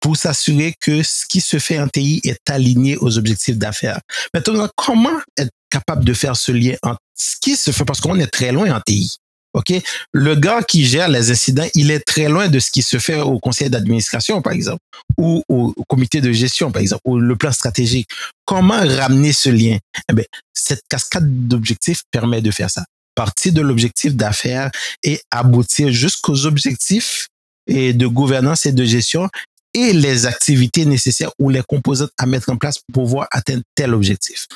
pour 0.00 0.16
s'assurer 0.16 0.74
que 0.80 1.02
ce 1.02 1.26
qui 1.26 1.40
se 1.40 1.58
fait 1.58 1.78
en 1.78 1.88
TI 1.88 2.20
est 2.24 2.50
aligné 2.50 2.96
aux 2.98 3.18
objectifs 3.18 3.56
d'affaires. 3.56 4.00
Maintenant, 4.34 4.68
comment 4.76 5.18
être 5.36 5.50
capable 5.70 6.04
de 6.04 6.12
faire 6.12 6.36
ce 6.36 6.52
lien 6.52 6.74
entre 6.82 7.00
ce 7.14 7.36
qui 7.40 7.56
se 7.56 7.70
fait? 7.70 7.84
Parce 7.84 8.00
qu'on 8.00 8.18
est 8.18 8.26
très 8.26 8.52
loin 8.52 8.74
en 8.74 8.80
TI. 8.80 9.16
OK? 9.56 9.72
Le 10.12 10.34
gars 10.34 10.62
qui 10.62 10.84
gère 10.84 11.08
les 11.08 11.30
incidents, 11.30 11.66
il 11.74 11.90
est 11.90 12.00
très 12.00 12.28
loin 12.28 12.48
de 12.48 12.58
ce 12.58 12.70
qui 12.70 12.82
se 12.82 12.98
fait 12.98 13.20
au 13.20 13.38
conseil 13.38 13.70
d'administration, 13.70 14.42
par 14.42 14.52
exemple, 14.52 14.82
ou 15.16 15.42
au, 15.48 15.72
comité 15.88 16.20
de 16.20 16.30
gestion, 16.30 16.70
par 16.70 16.82
exemple, 16.82 17.00
ou 17.06 17.18
le 17.18 17.36
plan 17.36 17.52
stratégique. 17.52 18.08
Comment 18.44 18.78
ramener 18.78 19.32
ce 19.32 19.48
lien? 19.48 19.78
Eh 20.10 20.12
bien, 20.12 20.24
cette 20.52 20.82
cascade 20.88 21.48
d'objectifs 21.48 22.02
permet 22.10 22.42
de 22.42 22.50
faire 22.50 22.70
ça. 22.70 22.84
Partir 23.14 23.54
de 23.54 23.62
l'objectif 23.62 24.14
d'affaires 24.14 24.70
et 25.02 25.22
aboutir 25.30 25.90
jusqu'aux 25.90 26.44
objectifs 26.44 27.28
et 27.66 27.94
de 27.94 28.06
gouvernance 28.06 28.66
et 28.66 28.72
de 28.72 28.84
gestion 28.84 29.28
et 29.76 29.92
les 29.92 30.24
activités 30.24 30.86
nécessaires 30.86 31.30
ou 31.38 31.50
les 31.50 31.62
composantes 31.62 32.10
à 32.16 32.24
mettre 32.24 32.50
en 32.50 32.56
place 32.56 32.78
pour 32.78 33.04
pouvoir 33.04 33.28
atteindre 33.30 33.62
tel 33.74 33.92
objectif. 33.92 34.46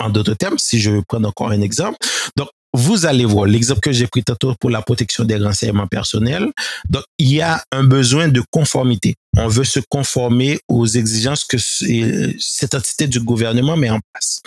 En 0.00 0.10
d'autres 0.10 0.34
termes, 0.34 0.58
si 0.58 0.80
je 0.80 1.00
prends 1.06 1.22
encore 1.22 1.50
un 1.50 1.60
exemple, 1.60 1.96
donc 2.36 2.48
vous 2.74 3.06
allez 3.06 3.24
voir 3.24 3.46
l'exemple 3.46 3.80
que 3.80 3.92
j'ai 3.92 4.06
pris 4.08 4.24
tantôt 4.24 4.54
pour 4.60 4.70
la 4.70 4.82
protection 4.82 5.24
des 5.24 5.36
renseignements 5.36 5.86
personnels. 5.86 6.52
Donc, 6.88 7.04
il 7.18 7.32
y 7.32 7.40
a 7.40 7.62
un 7.72 7.84
besoin 7.84 8.28
de 8.28 8.42
conformité. 8.50 9.14
On 9.36 9.48
veut 9.48 9.64
se 9.64 9.80
conformer 9.88 10.58
aux 10.68 10.86
exigences 10.86 11.44
que 11.44 11.56
cette 11.58 12.74
entité 12.74 13.06
du 13.06 13.20
gouvernement 13.20 13.76
met 13.76 13.90
en 13.90 14.00
place. 14.12 14.42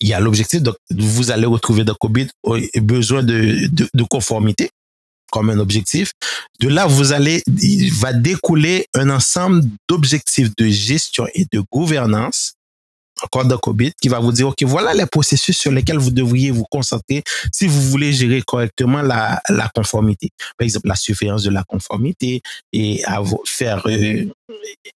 Il 0.00 0.08
y 0.08 0.12
a 0.12 0.20
l'objectif, 0.20 0.62
donc 0.62 0.76
vous 0.90 1.30
allez 1.30 1.46
retrouver 1.46 1.84
dans 1.84 1.94
COVID 1.94 2.28
besoin 2.76 3.22
de, 3.22 3.68
de, 3.68 3.88
de 3.92 4.02
conformité. 4.04 4.70
Comme 5.30 5.50
un 5.50 5.58
objectif. 5.58 6.12
De 6.60 6.68
là, 6.68 6.86
vous 6.86 7.12
allez, 7.12 7.42
il 7.62 7.92
va 7.92 8.12
découler 8.12 8.86
un 8.94 9.10
ensemble 9.10 9.62
d'objectifs 9.88 10.54
de 10.56 10.66
gestion 10.66 11.26
et 11.34 11.46
de 11.52 11.62
gouvernance 11.72 12.54
encore 13.22 13.44
de 13.44 13.56
COVID 13.56 13.92
qui 14.00 14.08
va 14.08 14.18
vous 14.18 14.32
dire, 14.32 14.48
OK, 14.48 14.62
voilà 14.62 14.94
les 14.94 15.06
processus 15.06 15.56
sur 15.56 15.70
lesquels 15.70 15.98
vous 15.98 16.10
devriez 16.10 16.50
vous 16.50 16.66
concentrer 16.70 17.22
si 17.52 17.66
vous 17.66 17.82
voulez 17.82 18.12
gérer 18.12 18.42
correctement 18.42 19.02
la, 19.02 19.40
la 19.48 19.68
conformité. 19.74 20.30
Par 20.58 20.64
exemple, 20.64 20.88
la 20.88 20.96
surveillance 20.96 21.42
de 21.42 21.50
la 21.50 21.64
conformité 21.64 22.42
et 22.72 23.04
à 23.04 23.22
faire, 23.46 23.86
euh, 23.86 24.24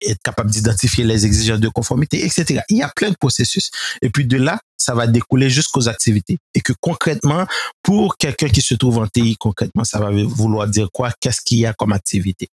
être 0.03 0.23
capable 0.23 0.51
d'identifier 0.51 1.05
les 1.05 1.27
exigences 1.27 1.61
de 1.61 1.69
conformité, 1.69 2.25
etc. 2.25 2.61
Il 2.69 2.79
y 2.79 2.83
a 2.83 2.91
plein 2.95 3.11
de 3.11 3.17
processus. 3.17 3.71
Et 4.03 4.11
puis 4.11 4.27
de 4.27 4.37
là, 4.37 4.59
ça 4.77 4.95
va 4.95 5.07
découler 5.07 5.51
jusqu'aux 5.51 5.89
activités. 5.89 6.39
Et 6.55 6.61
que 6.61 6.73
concrètement, 6.81 7.47
pour 7.83 8.17
quelqu'un 8.17 8.49
qui 8.49 8.61
se 8.61 8.75
trouve 8.75 8.99
en 8.99 9.07
TI, 9.07 9.37
concrètement, 9.39 9.85
ça 9.85 9.99
va 9.99 10.11
vouloir 10.11 10.69
dire 10.69 10.89
quoi? 10.93 11.11
Qu'est-ce 11.21 11.41
qu'il 11.41 11.59
y 11.59 11.67
a 11.67 11.73
comme 11.73 11.93
activité? 11.93 12.49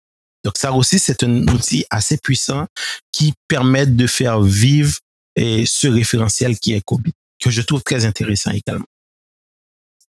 Donc 0.43 0.57
ça 0.57 0.71
aussi, 0.71 0.99
c'est 0.99 1.23
un 1.23 1.47
outil 1.47 1.85
assez 1.89 2.17
puissant 2.17 2.67
qui 3.11 3.33
permet 3.47 3.85
de 3.85 4.07
faire 4.07 4.41
vivre 4.41 4.97
et 5.37 5.65
ce 5.65 5.87
référentiel 5.87 6.57
qui 6.59 6.73
est 6.73 6.81
COVID, 6.81 7.13
que 7.39 7.51
je 7.51 7.61
trouve 7.61 7.83
très 7.83 8.05
intéressant 8.05 8.51
également. 8.51 8.85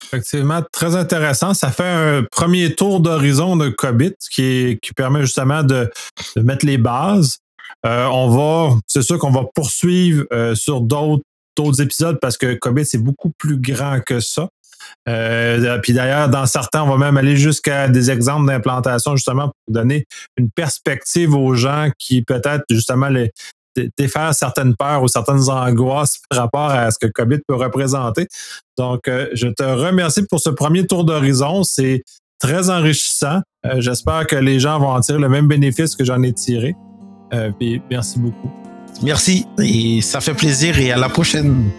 Effectivement, 0.04 0.62
très 0.72 0.96
intéressant. 0.96 1.54
Ça 1.54 1.70
fait 1.70 1.88
un 1.88 2.24
premier 2.24 2.74
tour 2.74 3.00
d'horizon 3.00 3.56
de 3.56 3.68
COBIT 3.68 4.16
qui, 4.30 4.78
permet 4.96 5.22
justement 5.22 5.62
de, 5.62 5.90
mettre 6.36 6.66
les 6.66 6.76
bases. 6.76 7.38
Euh, 7.86 8.06
on 8.06 8.28
va, 8.28 8.76
c'est 8.88 9.02
sûr 9.02 9.18
qu'on 9.18 9.30
va 9.30 9.44
poursuivre 9.54 10.24
euh, 10.32 10.54
sur 10.56 10.80
d'autres, 10.80 11.22
d'autres 11.56 11.80
épisodes 11.80 12.18
parce 12.20 12.36
que 12.36 12.54
COBIT, 12.54 12.84
c'est 12.84 12.98
beaucoup 12.98 13.30
plus 13.38 13.58
grand 13.58 14.00
que 14.00 14.18
ça. 14.18 14.48
Euh, 15.08 15.78
puis 15.78 15.92
d'ailleurs, 15.92 16.28
dans 16.28 16.46
certains, 16.46 16.82
on 16.82 16.88
va 16.88 16.98
même 16.98 17.16
aller 17.16 17.36
jusqu'à 17.36 17.88
des 17.88 18.10
exemples 18.10 18.48
d'implantation, 18.48 19.14
justement, 19.14 19.44
pour 19.44 19.74
donner 19.74 20.04
une 20.36 20.50
perspective 20.50 21.34
aux 21.34 21.54
gens 21.54 21.90
qui 21.98 22.22
peut-être 22.22 22.64
justement 22.68 23.08
les, 23.08 23.30
défaire 23.98 24.34
certaines 24.34 24.74
peurs 24.76 25.02
ou 25.02 25.08
certaines 25.08 25.48
angoisses 25.48 26.18
par 26.28 26.40
rapport 26.40 26.70
à 26.70 26.90
ce 26.90 26.98
que 26.98 27.10
COVID 27.10 27.38
peut 27.46 27.54
représenter. 27.54 28.26
Donc, 28.78 29.08
euh, 29.08 29.28
je 29.34 29.48
te 29.48 29.62
remercie 29.62 30.24
pour 30.26 30.40
ce 30.40 30.50
premier 30.50 30.86
tour 30.86 31.04
d'horizon. 31.04 31.62
C'est 31.62 32.02
très 32.38 32.70
enrichissant. 32.70 33.40
Euh, 33.64 33.80
j'espère 33.80 34.26
que 34.26 34.36
les 34.36 34.58
gens 34.58 34.78
vont 34.78 34.90
en 34.90 35.00
tirer 35.00 35.18
le 35.18 35.28
même 35.28 35.46
bénéfice 35.46 35.94
que 35.94 36.04
j'en 36.04 36.22
ai 36.22 36.32
tiré. 36.32 36.74
Euh, 37.32 37.50
puis 37.58 37.80
merci 37.90 38.18
beaucoup. 38.18 38.50
Merci 39.02 39.46
et 39.58 40.00
ça 40.02 40.20
fait 40.20 40.34
plaisir 40.34 40.78
et 40.78 40.92
à 40.92 40.96
la 40.98 41.08
prochaine. 41.08 41.70